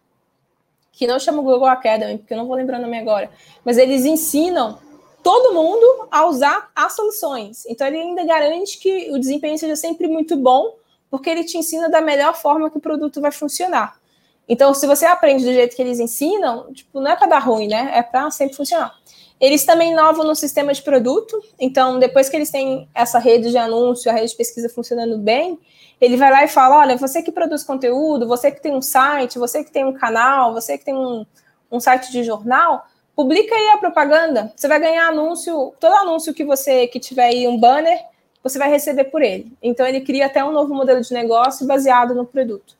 [0.93, 3.29] que não chama Google Academy, porque eu não vou lembrar o nome agora,
[3.65, 4.77] mas eles ensinam
[5.21, 7.65] todo mundo a usar as soluções.
[7.65, 10.75] Então ele ainda garante que o desempenho seja sempre muito bom,
[11.09, 13.97] porque ele te ensina da melhor forma que o produto vai funcionar.
[14.47, 17.67] Então, se você aprende do jeito que eles ensinam, tipo, não é para dar ruim,
[17.67, 17.91] né?
[17.93, 18.93] É para sempre funcionar.
[19.43, 21.37] Eles também inovam no sistema de produto.
[21.59, 25.59] Então, depois que eles têm essa rede de anúncio, a rede de pesquisa funcionando bem,
[25.99, 29.37] ele vai lá e fala: olha, você que produz conteúdo, você que tem um site,
[29.37, 31.25] você que tem um canal, você que tem um,
[31.69, 34.53] um site de jornal, publica aí a propaganda.
[34.55, 37.99] Você vai ganhar anúncio, todo anúncio que você que tiver aí um banner,
[38.41, 39.51] você vai receber por ele.
[39.61, 42.77] Então, ele cria até um novo modelo de negócio baseado no produto.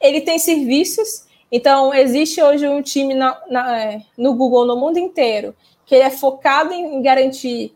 [0.00, 1.26] Ele tem serviços.
[1.52, 5.54] Então, existe hoje um time na, na, é, no Google no mundo inteiro
[5.90, 7.74] que ele é focado em garantir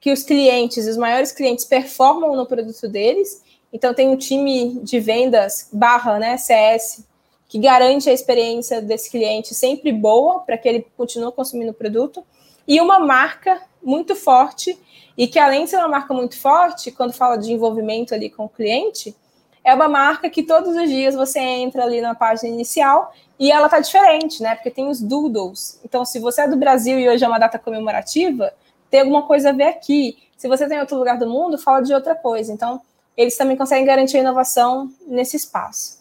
[0.00, 3.40] que os clientes, os maiores clientes, performam no produto deles.
[3.72, 7.06] Então, tem um time de vendas barra né, CS
[7.46, 12.24] que garante a experiência desse cliente sempre boa para que ele continue consumindo o produto.
[12.66, 14.76] E uma marca muito forte,
[15.16, 18.46] e que além de ser uma marca muito forte, quando fala de envolvimento ali com
[18.46, 19.14] o cliente,
[19.64, 23.68] é uma marca que todos os dias você entra ali na página inicial e ela
[23.68, 24.54] tá diferente, né?
[24.54, 25.80] Porque tem os doodles.
[25.84, 28.52] Então, se você é do Brasil e hoje é uma data comemorativa,
[28.90, 30.18] tem alguma coisa a ver aqui.
[30.36, 32.52] Se você tem outro lugar do mundo, fala de outra coisa.
[32.52, 32.80] Então,
[33.16, 36.00] eles também conseguem garantir a inovação nesse espaço.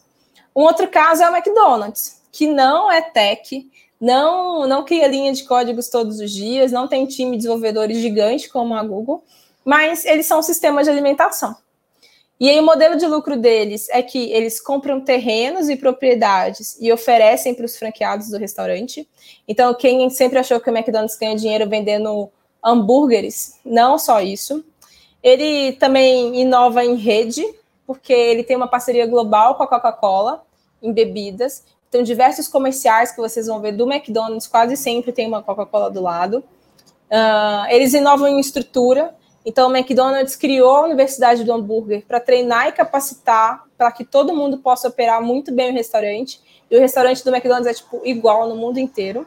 [0.55, 3.69] Um outro caso é o McDonald's, que não é tech,
[3.99, 8.49] não, não cria linha de códigos todos os dias, não tem time de desenvolvedores gigante
[8.49, 9.23] como a Google,
[9.63, 11.55] mas eles são um sistema de alimentação.
[12.41, 16.91] E aí o modelo de lucro deles é que eles compram terrenos e propriedades e
[16.91, 19.07] oferecem para os franqueados do restaurante.
[19.47, 22.31] Então, quem sempre achou que o McDonald's ganha dinheiro vendendo
[22.65, 24.65] hambúrgueres, não só isso.
[25.21, 27.45] Ele também inova em rede,
[27.85, 30.43] porque ele tem uma parceria global com a Coca-Cola
[30.81, 31.63] em bebidas.
[31.89, 36.01] Então, diversos comerciais que vocês vão ver do McDonald's quase sempre tem uma Coca-Cola do
[36.01, 36.43] lado.
[37.07, 39.13] Uh, eles inovam em estrutura,
[39.45, 44.35] então, o McDonald's criou a Universidade do Hambúrguer para treinar e capacitar para que todo
[44.35, 46.39] mundo possa operar muito bem o restaurante.
[46.69, 49.25] E o restaurante do McDonald's é tipo igual no mundo inteiro.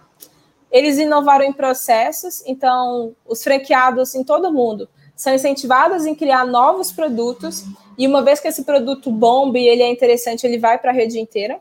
[0.70, 6.92] Eles inovaram em processos, então os franqueados em todo mundo são incentivados em criar novos
[6.92, 7.64] produtos.
[7.98, 10.94] E uma vez que esse produto bombe e ele é interessante, ele vai para a
[10.94, 11.61] rede inteira.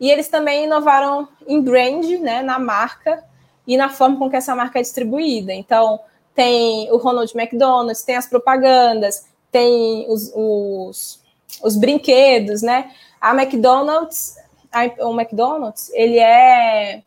[0.00, 3.24] E eles também inovaram em brand, né, na marca
[3.66, 5.52] e na forma com que essa marca é distribuída.
[5.52, 6.00] Então,
[6.38, 11.20] tem o Ronald McDonald's, tem as propagandas, tem os, os,
[11.60, 12.92] os brinquedos, né?
[13.20, 14.36] A McDonald's,
[14.70, 17.02] a, o McDonald's, ele é,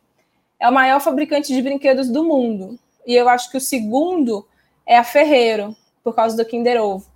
[0.60, 2.78] é o maior fabricante de brinquedos do mundo.
[3.06, 4.46] E eu acho que o segundo
[4.84, 7.06] é a Ferreiro, por causa do Kinder Ovo.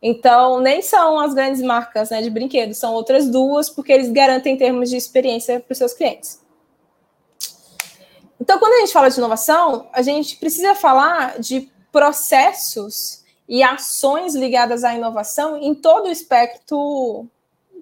[0.00, 4.56] Então, nem são as grandes marcas né, de brinquedos, são outras duas, porque eles garantem
[4.56, 6.39] termos de experiência para os seus clientes.
[8.40, 14.34] Então, quando a gente fala de inovação, a gente precisa falar de processos e ações
[14.34, 17.26] ligadas à inovação em todo o espectro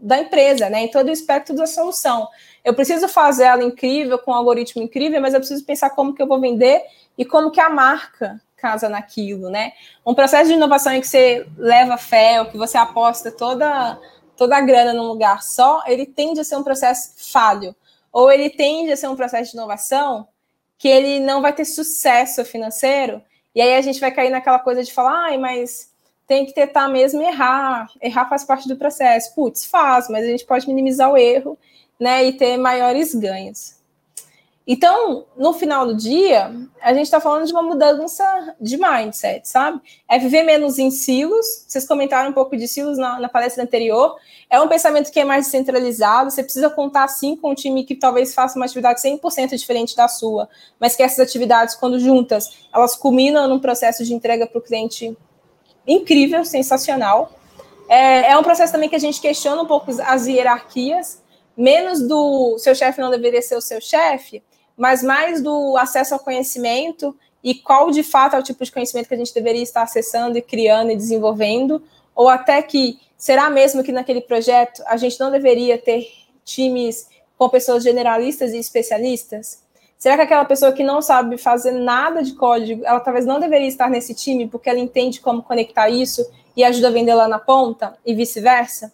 [0.00, 0.84] da empresa, né?
[0.84, 2.26] Em todo o espectro da solução.
[2.64, 6.22] Eu preciso fazer ela incrível, com um algoritmo incrível, mas eu preciso pensar como que
[6.22, 6.82] eu vou vender
[7.16, 9.72] e como que a marca casa naquilo, né?
[10.04, 13.96] Um processo de inovação em que você leva fé, ou que você aposta toda,
[14.36, 17.76] toda a grana num lugar só, ele tende a ser um processo falho.
[18.12, 20.26] Ou ele tende a ser um processo de inovação
[20.78, 23.20] que ele não vai ter sucesso financeiro.
[23.54, 25.90] E aí a gente vai cair naquela coisa de falar, ai, mas
[26.26, 27.88] tem que tentar mesmo errar.
[28.00, 29.34] Errar faz parte do processo.
[29.34, 31.58] Putz, faz, mas a gente pode minimizar o erro,
[31.98, 33.77] né, e ter maiores ganhos.
[34.70, 39.80] Então, no final do dia, a gente está falando de uma mudança de mindset, sabe?
[40.06, 41.64] É viver menos em silos.
[41.66, 44.16] Vocês comentaram um pouco de silos na, na palestra anterior.
[44.50, 46.30] É um pensamento que é mais centralizado.
[46.30, 50.06] Você precisa contar, sim, com um time que talvez faça uma atividade 100% diferente da
[50.06, 54.62] sua, mas que essas atividades, quando juntas, elas culminam num processo de entrega para o
[54.62, 55.16] cliente
[55.86, 57.32] incrível, sensacional.
[57.88, 61.22] É, é um processo também que a gente questiona um pouco as hierarquias,
[61.56, 64.42] menos do seu chefe não deveria ser o seu chefe,
[64.78, 69.08] mas mais do acesso ao conhecimento e qual de fato é o tipo de conhecimento
[69.08, 71.82] que a gente deveria estar acessando e criando e desenvolvendo,
[72.14, 76.08] ou até que será mesmo que naquele projeto a gente não deveria ter
[76.44, 79.62] times com pessoas generalistas e especialistas?
[79.98, 83.66] Será que aquela pessoa que não sabe fazer nada de código, ela talvez não deveria
[83.66, 86.24] estar nesse time porque ela entende como conectar isso
[86.56, 88.92] e ajuda a vender lá na ponta e vice-versa?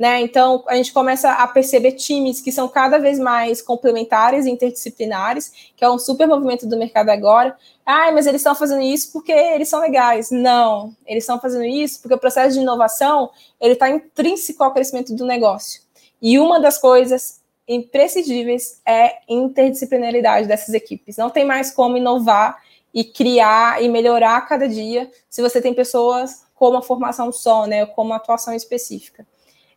[0.00, 0.22] Né?
[0.22, 5.52] Então, a gente começa a perceber times que são cada vez mais complementares e interdisciplinares,
[5.76, 7.54] que é um super movimento do mercado agora.
[7.84, 10.30] Ah, mas eles estão fazendo isso porque eles são legais.
[10.30, 13.28] Não, eles estão fazendo isso porque o processo de inovação
[13.60, 15.82] ele está intrínseco ao crescimento do negócio.
[16.22, 21.18] E uma das coisas imprescindíveis é interdisciplinaridade dessas equipes.
[21.18, 22.56] Não tem mais como inovar
[22.94, 27.66] e criar e melhorar a cada dia se você tem pessoas com uma formação só,
[27.66, 29.26] né, com uma atuação específica.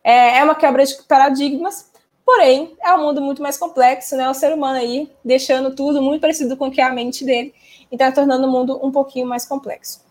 [0.04, 1.90] É, é uma quebra de paradigmas,
[2.24, 6.20] porém é um mundo muito mais complexo, né, o ser humano aí deixando tudo muito
[6.20, 7.54] parecido com o que é a mente dele,
[7.90, 10.04] e está tornando o mundo um pouquinho mais complexo.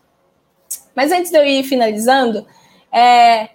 [0.94, 2.46] Mas antes de eu ir finalizando,
[2.92, 3.50] é,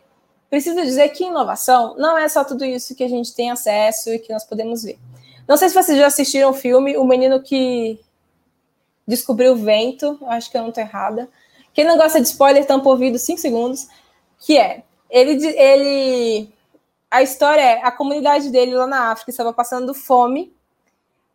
[0.49, 4.19] preciso dizer que inovação não é só tudo isso que a gente tem acesso e
[4.19, 4.97] que nós podemos ver.
[5.47, 7.99] Não sei se vocês já assistiram o filme O Menino que
[9.07, 11.27] Descobriu o Vento, acho que eu não estou errada.
[11.73, 13.87] Quem não gosta de spoiler, tampa o ouvido 5 segundos,
[14.37, 16.49] que é, ele, ele,
[17.09, 20.53] a história é, a comunidade dele lá na África estava passando fome,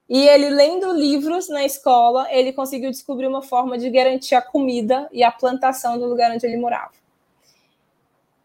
[0.09, 5.09] e ele, lendo livros na escola, ele conseguiu descobrir uma forma de garantir a comida
[5.11, 6.93] e a plantação do lugar onde ele morava.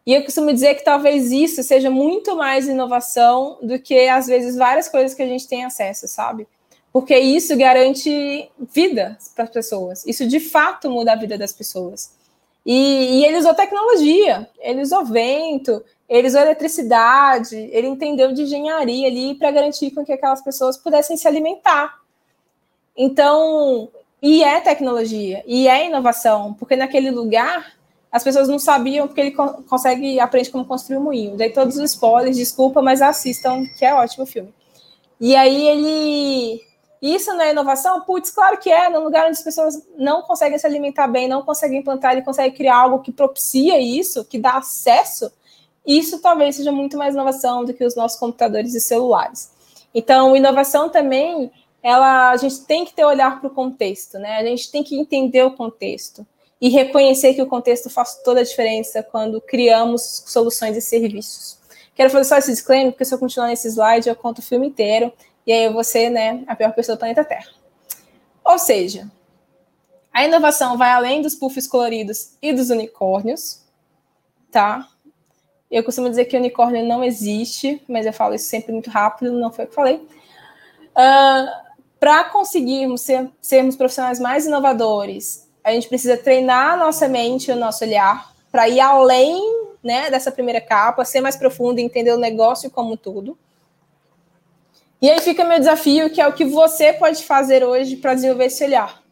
[0.06, 4.56] E eu costumo dizer que talvez isso seja muito mais inovação do que, às vezes,
[4.56, 6.48] várias coisas que a gente tem acesso, sabe?
[6.92, 10.04] Porque isso garante vida para as pessoas.
[10.06, 12.12] Isso, de fato, muda a vida das pessoas.
[12.64, 19.06] E, e ele usou tecnologia, ele usou vento, ele usou eletricidade, ele entendeu de engenharia
[19.06, 22.00] ali para garantir com que aquelas pessoas pudessem se alimentar.
[22.96, 23.88] Então,
[24.20, 27.78] e é tecnologia, e é inovação, porque naquele lugar
[28.12, 31.36] as pessoas não sabiam porque ele co consegue aprender como construir um moinho.
[31.36, 34.52] Dei todos os spoilers, desculpa, mas assistam, que é ótimo o filme.
[35.20, 36.60] E aí ele
[37.00, 38.02] isso não é inovação?
[38.02, 38.90] Putz, claro que é.
[38.90, 42.54] Num lugar onde as pessoas não conseguem se alimentar bem, não conseguem plantar, ele consegue
[42.54, 45.32] criar algo que propicia isso, que dá acesso.
[45.86, 49.50] Isso talvez seja muito mais inovação do que os nossos computadores e celulares.
[49.94, 51.50] Então, inovação também,
[51.82, 54.36] ela, a gente tem que ter olhar para o contexto, né?
[54.36, 56.26] A gente tem que entender o contexto
[56.60, 61.58] e reconhecer que o contexto faz toda a diferença quando criamos soluções e serviços.
[61.94, 64.66] Quero fazer só esse disclaimer, porque se eu continuar nesse slide, eu conto o filme
[64.66, 65.12] inteiro,
[65.46, 65.72] e aí eu
[66.10, 67.48] né, a pior pessoa do planeta Terra.
[68.44, 69.10] Ou seja,
[70.12, 73.62] a inovação vai além dos puffs coloridos e dos unicórnios,
[74.50, 74.86] tá?
[75.70, 79.52] Eu costumo dizer que unicórnio não existe, mas eu falo isso sempre muito rápido, não
[79.52, 79.96] foi o que falei.
[79.96, 80.08] Uh,
[80.96, 81.62] ah,
[82.00, 87.54] Para conseguirmos ser, sermos profissionais mais inovadores, a gente precisa treinar a nossa mente e
[87.54, 89.40] o nosso olhar para ir além
[89.82, 93.38] né, dessa primeira capa, ser mais profundo e entender o negócio como tudo.
[95.02, 98.46] E aí fica meu desafio, que é o que você pode fazer hoje para desenvolver
[98.46, 99.02] esse olhar.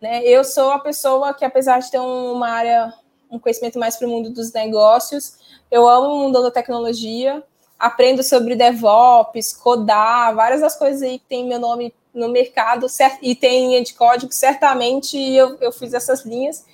[0.00, 0.22] Né?
[0.22, 2.94] Eu sou a pessoa que, apesar de ter uma área,
[3.28, 5.36] um conhecimento mais para o mundo dos negócios,
[5.68, 7.42] eu amo o mundo da tecnologia,
[7.76, 12.86] aprendo sobre DevOps, codar, várias das coisas aí que tem meu nome no mercado
[13.20, 16.64] e tem linha de código, certamente eu, eu fiz essas linhas,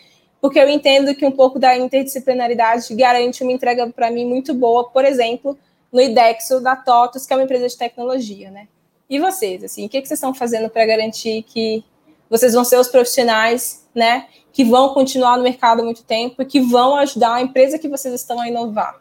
[0.43, 4.91] porque eu entendo que um pouco da interdisciplinaridade garante uma entrega para mim muito boa,
[4.91, 5.59] por exemplo,
[5.93, 8.69] no IDEXO da TOTUS, que é uma empresa de tecnologia, né?
[9.09, 11.85] E vocês, assim, o que, que vocês estão fazendo para garantir que
[12.29, 16.45] vocês vão ser os profissionais, né, que vão continuar no mercado há muito tempo e
[16.45, 19.01] que vão ajudar a empresa que vocês estão a inovar?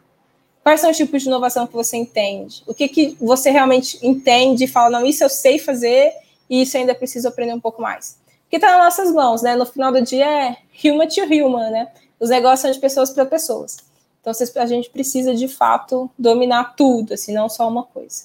[0.64, 2.62] Quais são os tipos de inovação que você entende?
[2.66, 6.12] O que, que você realmente entende e fala, não, isso eu sei fazer
[6.48, 8.18] e isso ainda preciso aprender um pouco mais?
[8.42, 9.54] Porque está nas nossas mãos, né?
[9.54, 11.88] No final do dia é human to human, né?
[12.18, 13.78] Os negócios são de pessoas para pessoas.
[14.20, 18.24] Então a gente precisa de fato dominar tudo, assim, não só uma coisa.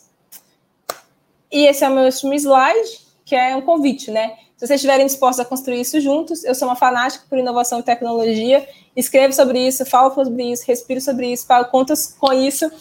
[1.52, 4.38] E esse é o meu último slide, que é um convite, né?
[4.58, 7.84] Se vocês estiverem dispostos a construir isso juntos, eu sou uma fanática por inovação e
[7.84, 12.72] tecnologia, escrevo sobre isso, falo sobre isso, respiro sobre isso, falo contas com isso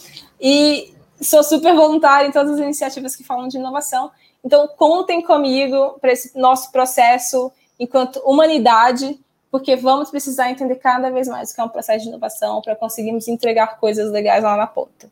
[0.40, 4.10] e sou super voluntária em todas as iniciativas que falam de inovação.
[4.44, 9.18] Então, contem comigo para esse nosso processo enquanto humanidade,
[9.55, 12.74] porque vamos precisar entender cada vez mais o que é um processo de inovação para
[12.74, 15.09] conseguirmos entregar coisas legais lá na ponta.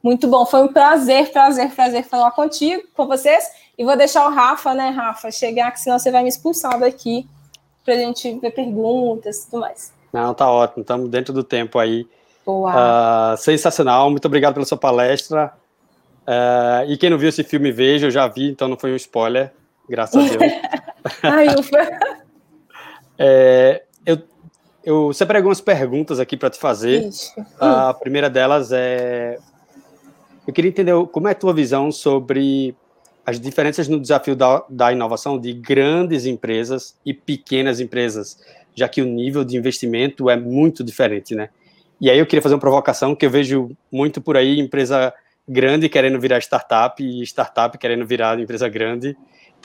[0.00, 3.44] Muito bom, foi um prazer, prazer, prazer falar contigo, com vocês.
[3.76, 7.28] E vou deixar o Rafa, né, Rafa, chegar, que senão você vai me expulsar daqui
[7.84, 9.92] para a gente ver perguntas e tudo mais.
[10.12, 12.06] Não, tá ótimo, estamos dentro do tempo aí.
[12.46, 13.32] Boa.
[13.32, 15.52] Uh, sensacional, muito obrigado pela sua palestra.
[16.22, 18.96] Uh, e quem não viu esse filme, veja, eu já vi, então não foi um
[18.96, 19.52] spoiler,
[19.88, 20.52] graças a Deus.
[21.24, 22.16] Ai, ufa.
[23.18, 24.18] é, eu,
[24.84, 27.08] eu separei algumas perguntas aqui para te fazer.
[27.58, 29.38] A primeira delas é:
[30.46, 32.74] eu queria entender como é a tua visão sobre
[33.24, 38.38] as diferenças no desafio da, da inovação de grandes empresas e pequenas empresas,
[38.72, 41.48] já que o nível de investimento é muito diferente, né?
[42.00, 45.12] E aí eu queria fazer uma provocação que eu vejo muito por aí, empresa
[45.48, 49.16] grande querendo virar startup e startup querendo virar empresa grande.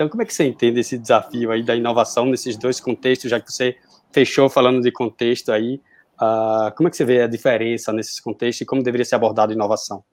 [0.01, 3.39] Então, como é que você entende esse desafio aí da inovação nesses dois contextos, já
[3.39, 3.77] que você
[4.11, 5.79] fechou falando de contexto aí,
[6.15, 9.53] uh, como é que você vê a diferença nesses contextos e como deveria ser abordada
[9.53, 10.03] a inovação?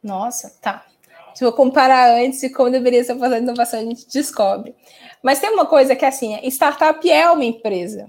[0.00, 0.86] Nossa, tá.
[1.34, 4.76] Se eu comparar antes e como deveria ser fazendo inovação, a gente descobre.
[5.24, 8.06] Mas tem uma coisa que é assim, startup é uma empresa.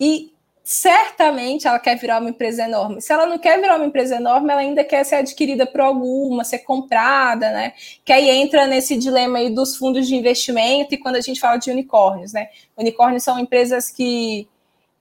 [0.00, 0.33] E
[0.66, 3.02] certamente ela quer virar uma empresa enorme.
[3.02, 6.42] Se ela não quer virar uma empresa enorme, ela ainda quer ser adquirida por alguma,
[6.42, 7.74] ser comprada, né?
[8.02, 11.58] Que aí entra nesse dilema aí dos fundos de investimento e quando a gente fala
[11.58, 12.48] de unicórnios, né?
[12.78, 14.48] Unicórnios são empresas que,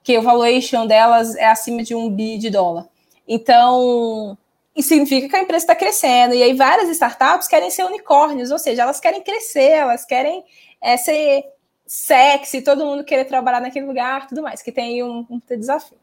[0.04, 2.86] que o valuation delas é acima de um bi de dólar.
[3.26, 4.38] Então,
[4.76, 6.36] isso significa que a empresa está crescendo.
[6.36, 10.44] E aí várias startups querem ser unicórnios, ou seja, elas querem crescer, elas querem
[10.82, 11.46] é, ser
[11.94, 16.00] sexy, todo mundo querer trabalhar naquele lugar, tudo mais, que tem um, um desafio.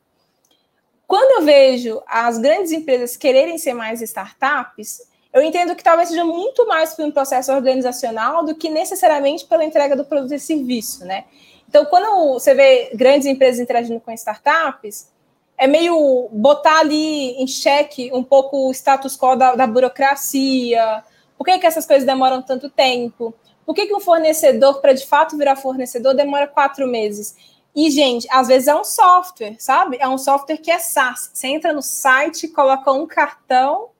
[1.05, 6.24] Quando eu vejo as grandes empresas quererem ser mais startups, eu entendo que talvez seja
[6.24, 11.05] muito mais por um processo organizacional do que necessariamente pela entrega do produto e serviço,
[11.05, 11.24] né?
[11.68, 15.11] Então, quando você vê grandes empresas interagindo com startups,
[15.59, 21.03] é meio botar ali em xeque um pouco o status quo da, da burocracia,
[21.36, 23.34] por que, que essas coisas demoram tanto tempo,
[23.70, 27.36] por que, que um fornecedor, para de fato virar fornecedor, demora quatro meses?
[27.72, 29.96] E, gente, às vezes é um software, sabe?
[30.00, 31.30] É um software que é SaaS.
[31.32, 33.90] Você entra no site, coloca um cartão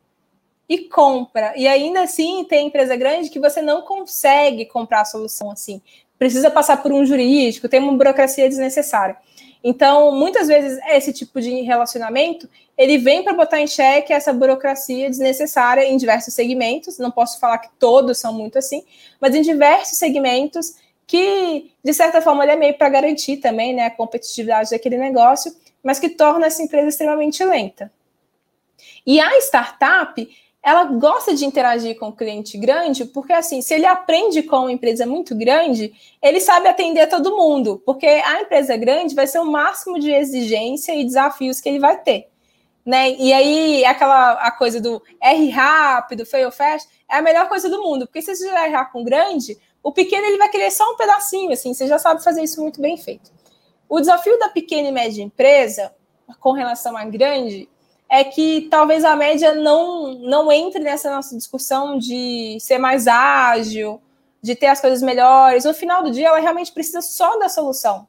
[0.69, 1.53] e compra.
[1.57, 5.81] E ainda assim, tem empresa grande que você não consegue comprar a solução assim.
[6.19, 9.17] Precisa passar por um jurídico, tem uma burocracia desnecessária.
[9.63, 12.49] Então, muitas vezes, esse tipo de relacionamento,
[12.81, 17.59] ele vem para botar em xeque essa burocracia desnecessária em diversos segmentos, não posso falar
[17.59, 18.83] que todos são muito assim,
[19.21, 20.77] mas em diversos segmentos
[21.07, 25.55] que, de certa forma, ele é meio para garantir também né, a competitividade daquele negócio,
[25.85, 27.93] mas que torna essa empresa extremamente lenta.
[29.07, 30.27] E a startup,
[30.63, 34.73] ela gosta de interagir com o cliente grande, porque assim, se ele aprende com uma
[34.73, 39.45] empresa muito grande, ele sabe atender todo mundo, porque a empresa grande vai ser o
[39.45, 42.30] máximo de exigência e desafios que ele vai ter.
[42.85, 43.11] Né?
[43.13, 47.83] E aí, aquela a coisa do R rápido, fail fast, é a melhor coisa do
[47.83, 50.97] mundo, porque se você já errar com grande, o pequeno ele vai querer só um
[50.97, 53.31] pedacinho, assim, você já sabe fazer isso muito bem feito.
[53.89, 55.95] O desafio da pequena e média empresa,
[56.39, 57.69] com relação à grande,
[58.09, 64.01] é que talvez a média não, não entre nessa nossa discussão de ser mais ágil,
[64.43, 65.65] de ter as coisas melhores.
[65.65, 68.09] No final do dia, ela realmente precisa só da solução.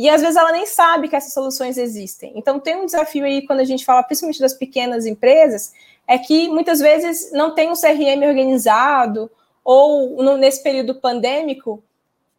[0.00, 2.32] E às vezes ela nem sabe que essas soluções existem.
[2.34, 5.74] Então tem um desafio aí quando a gente fala principalmente das pequenas empresas,
[6.08, 9.30] é que muitas vezes não tem um CRM organizado,
[9.62, 11.84] ou no, nesse período pandêmico,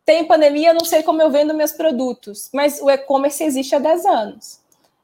[0.03, 4.05] tem pandemia, não sei como eu vendo meus produtos, mas o e-commerce existe há 10
[4.07, 4.59] anos,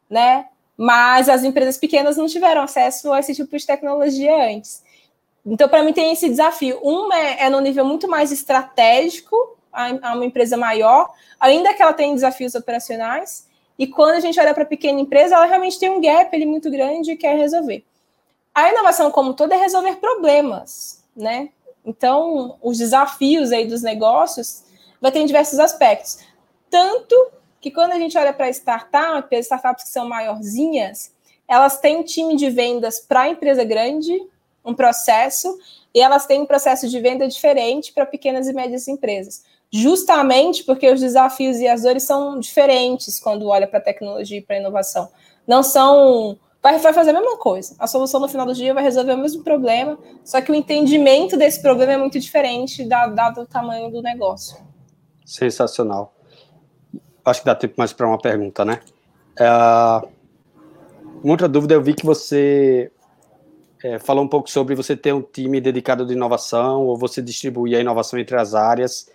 [0.10, 0.48] né?
[0.78, 4.84] mas as empresas pequenas não tiveram acesso a esse tipo de tecnologia antes.
[5.44, 6.80] Então, para mim, tem esse desafio.
[6.84, 11.94] Um é, é no nível muito mais estratégico, a, uma empresa maior, ainda que ela
[11.94, 13.48] tenha desafios operacionais,
[13.78, 16.46] e quando a gente olha para a pequena empresa, ela realmente tem um gap ali
[16.46, 17.86] muito grande e quer resolver.
[18.54, 21.50] A inovação, como toda, é resolver problemas, né?
[21.86, 24.64] Então, os desafios aí dos negócios
[25.00, 26.18] vai ter diversos aspectos.
[26.70, 31.14] Tanto que quando a gente olha para startup, as startups que são maiorzinhas,
[31.48, 34.20] elas têm time de vendas para a empresa grande,
[34.66, 35.58] um processo,
[35.94, 39.46] e elas têm um processo de venda diferente para pequenas e médias empresas.
[39.72, 44.42] Justamente porque os desafios e as dores são diferentes quando olha para a tecnologia e
[44.42, 45.10] para a inovação.
[45.46, 46.38] Não são.
[46.62, 47.76] Vai, vai fazer a mesma coisa.
[47.78, 51.38] A solução no final do dia vai resolver o mesmo problema, só que o entendimento
[51.38, 54.58] desse problema é muito diferente dado o tamanho do negócio.
[55.26, 56.14] Sensacional
[57.30, 58.80] acho que dá tempo mais para uma pergunta, né?
[59.38, 59.48] É,
[61.24, 62.92] uma outra dúvida, eu vi que você
[63.84, 67.78] é, falou um pouco sobre você ter um time dedicado de inovação ou você distribuir
[67.78, 69.10] a inovação entre as áreas.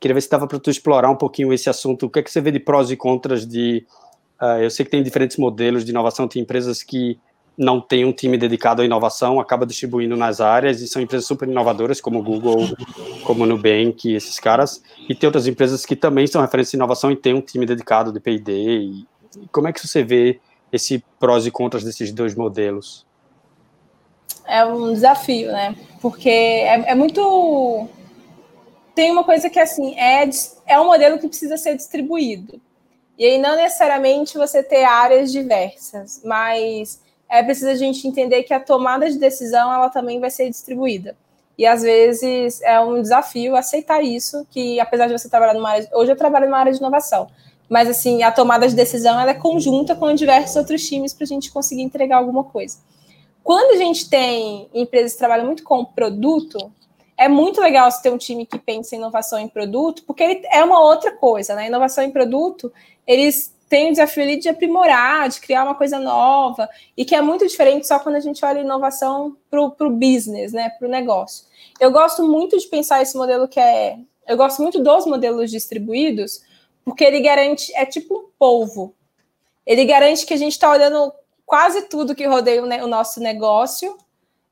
[0.00, 2.06] Queria ver se dava para tu explorar um pouquinho esse assunto.
[2.06, 3.86] O que é que você vê de prós e contras de...
[4.40, 7.18] Uh, eu sei que tem diferentes modelos de inovação, tem empresas que
[7.56, 11.48] não tem um time dedicado à inovação, acaba distribuindo nas áreas, e são empresas super
[11.48, 12.68] inovadoras, como Google,
[13.24, 17.16] como Nubank, esses caras, e tem outras empresas que também são referências de inovação e
[17.16, 19.04] tem um time dedicado de P&D,
[19.50, 20.40] como é que você vê
[20.72, 23.06] esse prós e contras desses dois modelos?
[24.46, 25.74] É um desafio, né?
[26.00, 27.88] Porque é, é muito...
[28.94, 30.28] Tem uma coisa que, assim, é,
[30.66, 32.60] é um modelo que precisa ser distribuído.
[33.18, 38.54] E aí, não necessariamente você ter áreas diversas, mas é preciso a gente entender que
[38.54, 41.16] a tomada de decisão ela também vai ser distribuída.
[41.56, 45.88] E às vezes é um desafio aceitar isso, que apesar de você trabalhar numa área,
[45.92, 47.28] hoje eu trabalho numa área de inovação,
[47.68, 51.28] mas assim, a tomada de decisão ela é conjunta com diversos outros times para a
[51.28, 52.78] gente conseguir entregar alguma coisa.
[53.42, 56.72] Quando a gente tem empresas que trabalham muito com produto,
[57.16, 60.46] é muito legal você ter um time que pensa em inovação em produto, porque ele
[60.50, 61.66] é uma outra coisa, né?
[61.66, 62.72] Inovação em produto,
[63.06, 67.20] eles tem o desafio ali de aprimorar, de criar uma coisa nova, e que é
[67.20, 71.46] muito diferente só quando a gente olha inovação para o business, né, para o negócio.
[71.80, 73.98] Eu gosto muito de pensar esse modelo que é.
[74.28, 76.40] Eu gosto muito dos modelos distribuídos,
[76.84, 78.94] porque ele garante, é tipo um polvo.
[79.66, 81.12] Ele garante que a gente está olhando
[81.44, 83.98] quase tudo que rodeia o nosso negócio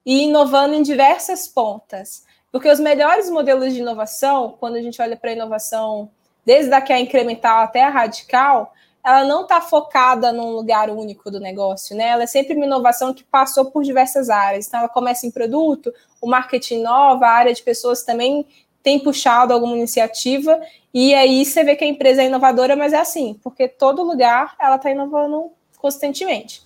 [0.05, 2.25] e inovando em diversas pontas.
[2.53, 6.11] Porque os melhores modelos de inovação, quando a gente olha para a inovação,
[6.45, 8.75] desde a que é incremental até a radical,
[9.05, 12.09] ela não está focada num lugar único do negócio, né?
[12.09, 14.69] Ela é sempre uma inovação que passou por diversas áreas.
[14.69, 18.47] Então, ela começa em produto, o marketing nova, a área de pessoas também
[18.83, 20.61] tem puxado alguma iniciativa,
[20.93, 24.55] e aí você vê que a empresa é inovadora, mas é assim, porque todo lugar
[24.61, 26.63] ela está inovando constantemente.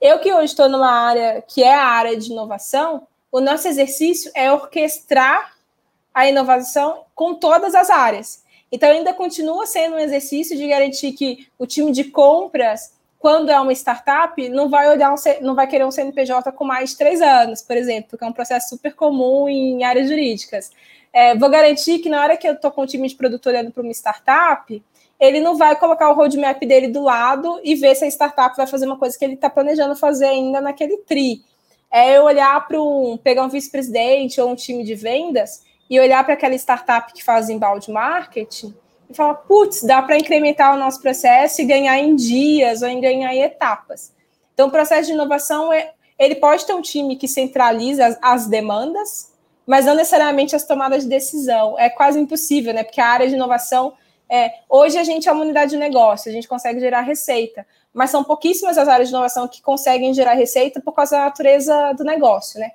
[0.00, 4.30] Eu que hoje estou numa área que é a área de inovação, o nosso exercício
[4.34, 5.52] é orquestrar
[6.12, 8.42] a inovação com todas as áreas.
[8.70, 13.58] Então, ainda continua sendo um exercício de garantir que o time de compras, quando é
[13.58, 17.20] uma startup, não vai olhar um, não vai querer um CNPJ com mais de três
[17.20, 20.70] anos, por exemplo, que é um processo super comum em áreas jurídicas.
[21.12, 23.70] É, vou garantir que na hora que eu estou com o time de produto olhando
[23.70, 24.82] para uma startup,
[25.18, 28.66] ele não vai colocar o roadmap dele do lado e ver se a startup vai
[28.66, 31.42] fazer uma coisa que ele está planejando fazer ainda naquele tri.
[31.90, 36.22] É eu olhar para um, pegar um vice-presidente ou um time de vendas e olhar
[36.24, 38.74] para aquela startup que faz embalde marketing
[39.08, 43.00] e falar, putz, dá para incrementar o nosso processo e ganhar em dias ou em
[43.00, 44.12] ganhar em etapas.
[44.52, 48.46] Então, o processo de inovação, é, ele pode ter um time que centraliza as, as
[48.46, 49.32] demandas,
[49.66, 51.78] mas não necessariamente as tomadas de decisão.
[51.78, 52.82] É quase impossível, né?
[52.82, 53.94] Porque a área de inovação,
[54.28, 58.10] é, hoje a gente é uma unidade de negócio, a gente consegue gerar receita, mas
[58.10, 62.04] são pouquíssimas as áreas de inovação que conseguem gerar receita por causa da natureza do
[62.04, 62.70] negócio, né?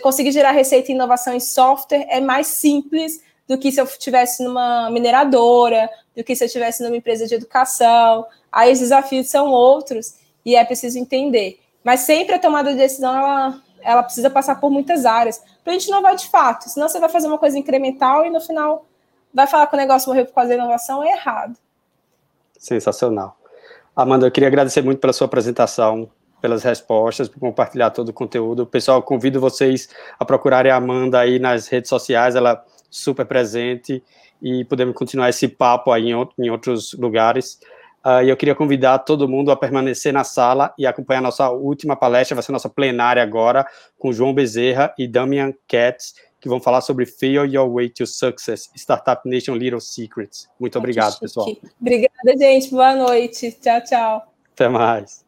[0.00, 4.42] conseguir gerar receita e inovação em software é mais simples do que se eu estivesse
[4.42, 8.24] numa mineradora, do que se eu estivesse numa empresa de educação.
[8.50, 11.58] Aí os desafios são outros e é preciso entender.
[11.82, 15.78] Mas sempre a tomada de decisão ela, ela precisa passar por muitas áreas para a
[15.78, 16.68] gente inovar de fato.
[16.68, 18.86] Senão você vai fazer uma coisa incremental e no final
[19.34, 21.58] vai falar que o negócio morreu por causa da inovação, é errado.
[22.56, 23.36] Sensacional.
[23.94, 26.10] Amanda, eu queria agradecer muito pela sua apresentação
[26.42, 28.66] pelas respostas, por compartilhar todo o conteúdo.
[28.66, 29.88] Pessoal, convido vocês
[30.18, 34.02] a procurarem a Amanda aí nas redes sociais, ela é super presente
[34.42, 37.60] e podemos continuar esse papo aí em, outros lugares.
[38.04, 41.48] Uh, e eu queria convidar todo mundo a permanecer na sala e acompanhar a nossa
[41.50, 43.64] última palestra, vai ser nossa plenária agora,
[43.96, 48.68] com João Bezerra e Damian Katz, que vão falar sobre Fail Your Way to Success,
[48.74, 50.50] Startup Nation Little Secrets.
[50.58, 51.46] Muito obrigado, pessoal.
[51.80, 52.68] Obrigada, gente.
[52.68, 53.52] Boa noite.
[53.52, 54.34] Tchau, tchau.
[54.52, 55.21] Até mais.